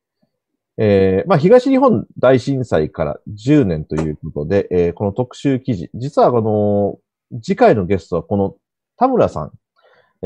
[0.76, 6.98] えーまあ、東日本大震災から10年ということで、えーこの特集記事、実は、あの、
[7.40, 8.56] 次回のゲストはこの
[8.96, 9.52] 田村さん、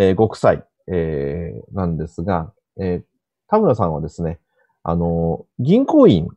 [0.01, 3.05] えーご夫妻、えーなんですが、えー
[3.48, 4.39] 田村さんはですね、
[4.85, 6.28] あの、銀行員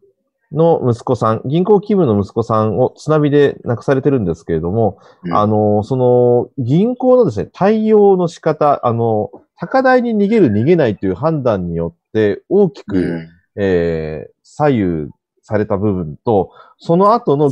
[0.51, 5.33] の息子さん、銀行勤務の息子さんを津波で亡くされてるんですけれども、うん。
[5.33, 13.29] あの、その、銀行のですね、対応の仕方、あの、高台に逃げる逃げないという判断によって大きく、うん。
[13.55, 15.09] えー左右
[15.41, 17.51] された部分と、その後の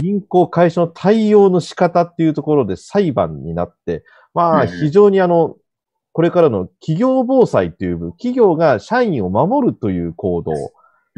[0.00, 4.04] 銀行会社の対応の仕方っていうところで裁判になって、
[4.34, 4.68] まあ、うん。
[4.68, 5.56] 非常にあの、
[6.12, 10.52] これからの企業防災っていう部分、企業が社員を守るという行動、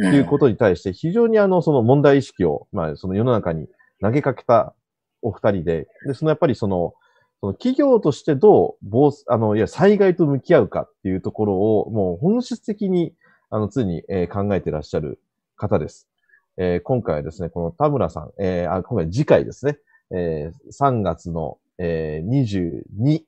[0.04, 3.68] いうことに対して、非常にあの、その問題意識を、まあ、その世の中に
[4.00, 4.74] 投げかけた
[5.22, 6.94] お二人で、で、そのやっぱりその、
[7.40, 13.14] その企業としてどう防、あの、いや、災害と向き合うかっていうところを、もう本質的に、
[13.50, 15.20] あの、常に、えー考えてらっしゃる
[15.56, 16.08] 方です。
[16.56, 19.78] えー今回はですね、この田村さん、えーあ、今回次回ですね、
[20.12, 23.22] えー3月の、えー22、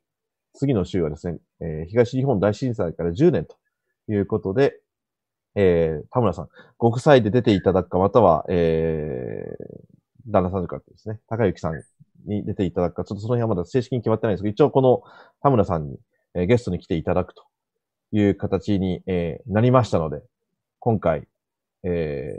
[0.55, 3.57] 次の週はですね、えー東日本大震災から10年と
[4.13, 4.81] いうことで、
[5.55, 6.49] えー田村さん、
[6.79, 11.83] ご夫妻で出ていただくか、または、えー、旦那さんとかですね、高幸さん
[12.27, 15.03] に出ていただくか、ちょっとその辺はまだ正式に決まってないんですけど、一応この
[15.43, 15.99] 田村さんに、
[16.35, 17.45] えーゲストに来ていただくと
[18.13, 20.23] いう形に、えーなりましたので、
[20.81, 21.27] 今回、
[21.85, 22.37] え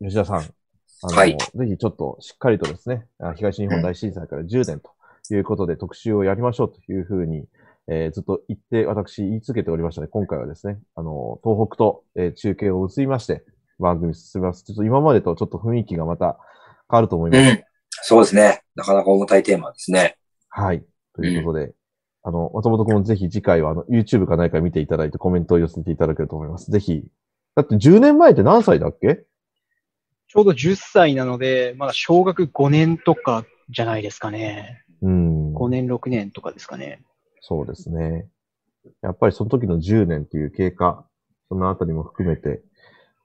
[0.00, 1.36] ー、吉田さん、あの、はい。
[1.36, 4.90] ぜひちょっとしっかりとですね、あ東日本大震災から10年と
[5.34, 7.44] いうことで特集をやりましょうというふうに、
[7.88, 13.44] えーずっと言って、私言い続けておりましたので、今回はですね、あの、東北と、えー中継を移りまして、
[13.78, 14.64] 番組進めます。
[14.64, 16.38] ちょっと今までとちょっと雰囲気がまた
[16.90, 17.40] 変わると思います。
[17.40, 17.62] うん。
[17.90, 18.62] そうですね。
[18.74, 20.16] なかなか重たいテーマですね。
[20.48, 20.84] はい。
[21.14, 21.72] ということで、
[22.22, 26.70] あの、松本君もぜひ次回はあの、YouTube か何か見ていただいてコメントを寄せていただけると思います。
[26.70, 27.04] ぜひ。
[27.56, 29.24] だって10年前って何歳だっけ？
[30.28, 34.84] ちょうど10歳なので、まだ小学5年とかじゃないですかね。
[35.02, 35.54] うん。
[35.54, 37.02] 5年、6年とかですかね。
[37.46, 38.26] そうですね。
[39.02, 41.04] やっぱりその時の10年という経過、
[41.50, 42.62] そのあたりも含めて、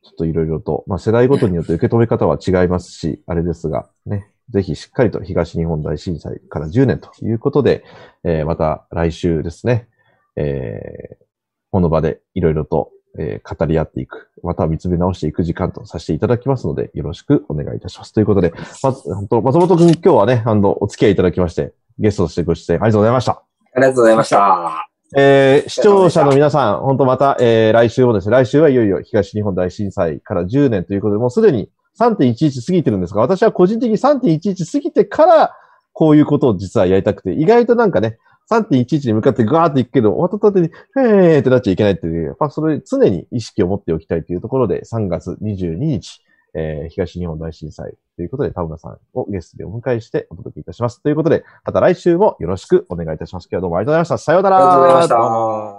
[0.04, 7.86] ちょっといろいろと、まあ世代ごとによって受け止め方は違いますし、あれですが、ね、ぜひしっかりと東日本大震災から10年ということで、
[8.26, 9.88] えーまた来週ですね、
[10.36, 11.26] えー
[11.72, 18.12] この場でいろいろと、えー語り合っていく、また見つめ直していく時間とさせていただきますので、よろしくお願いいたします。
[18.12, 18.52] ということで、
[18.84, 23.48] まず、本当松本君今日はね、あの、お付き合いいただきまして、ゲストとしてご出演ありがとうございました。
[23.76, 24.86] ありがとうございました。
[25.18, 31.70] えー視聴者の皆さん、本当また、えー来週もですね、来週はいよいよ東日本大震災から10年ということで、もうすでに
[32.00, 35.56] 3.11過ぎてるんですが、私は個人的に3.11過ぎてから、
[35.94, 38.18] こういうことを実はやりたくて、意外となんかね、
[38.52, 46.22] 3.11に向かってガーっていくけど、終わった後に、へーってなっちゃいけないっていう、やっぱそれ常に意識を持っておきたいというところで、3月22日、
[46.53, 51.01] えー東日本大震災ということで、田村さんをゲストでお迎えしてお届けいたします。
[51.01, 53.45] ということで、また来週もよろしくお願いいたします。
[53.45, 54.17] 今日はどうもありがとうございました。
[54.17, 54.57] さようなら。
[54.57, 55.78] ありがとうございました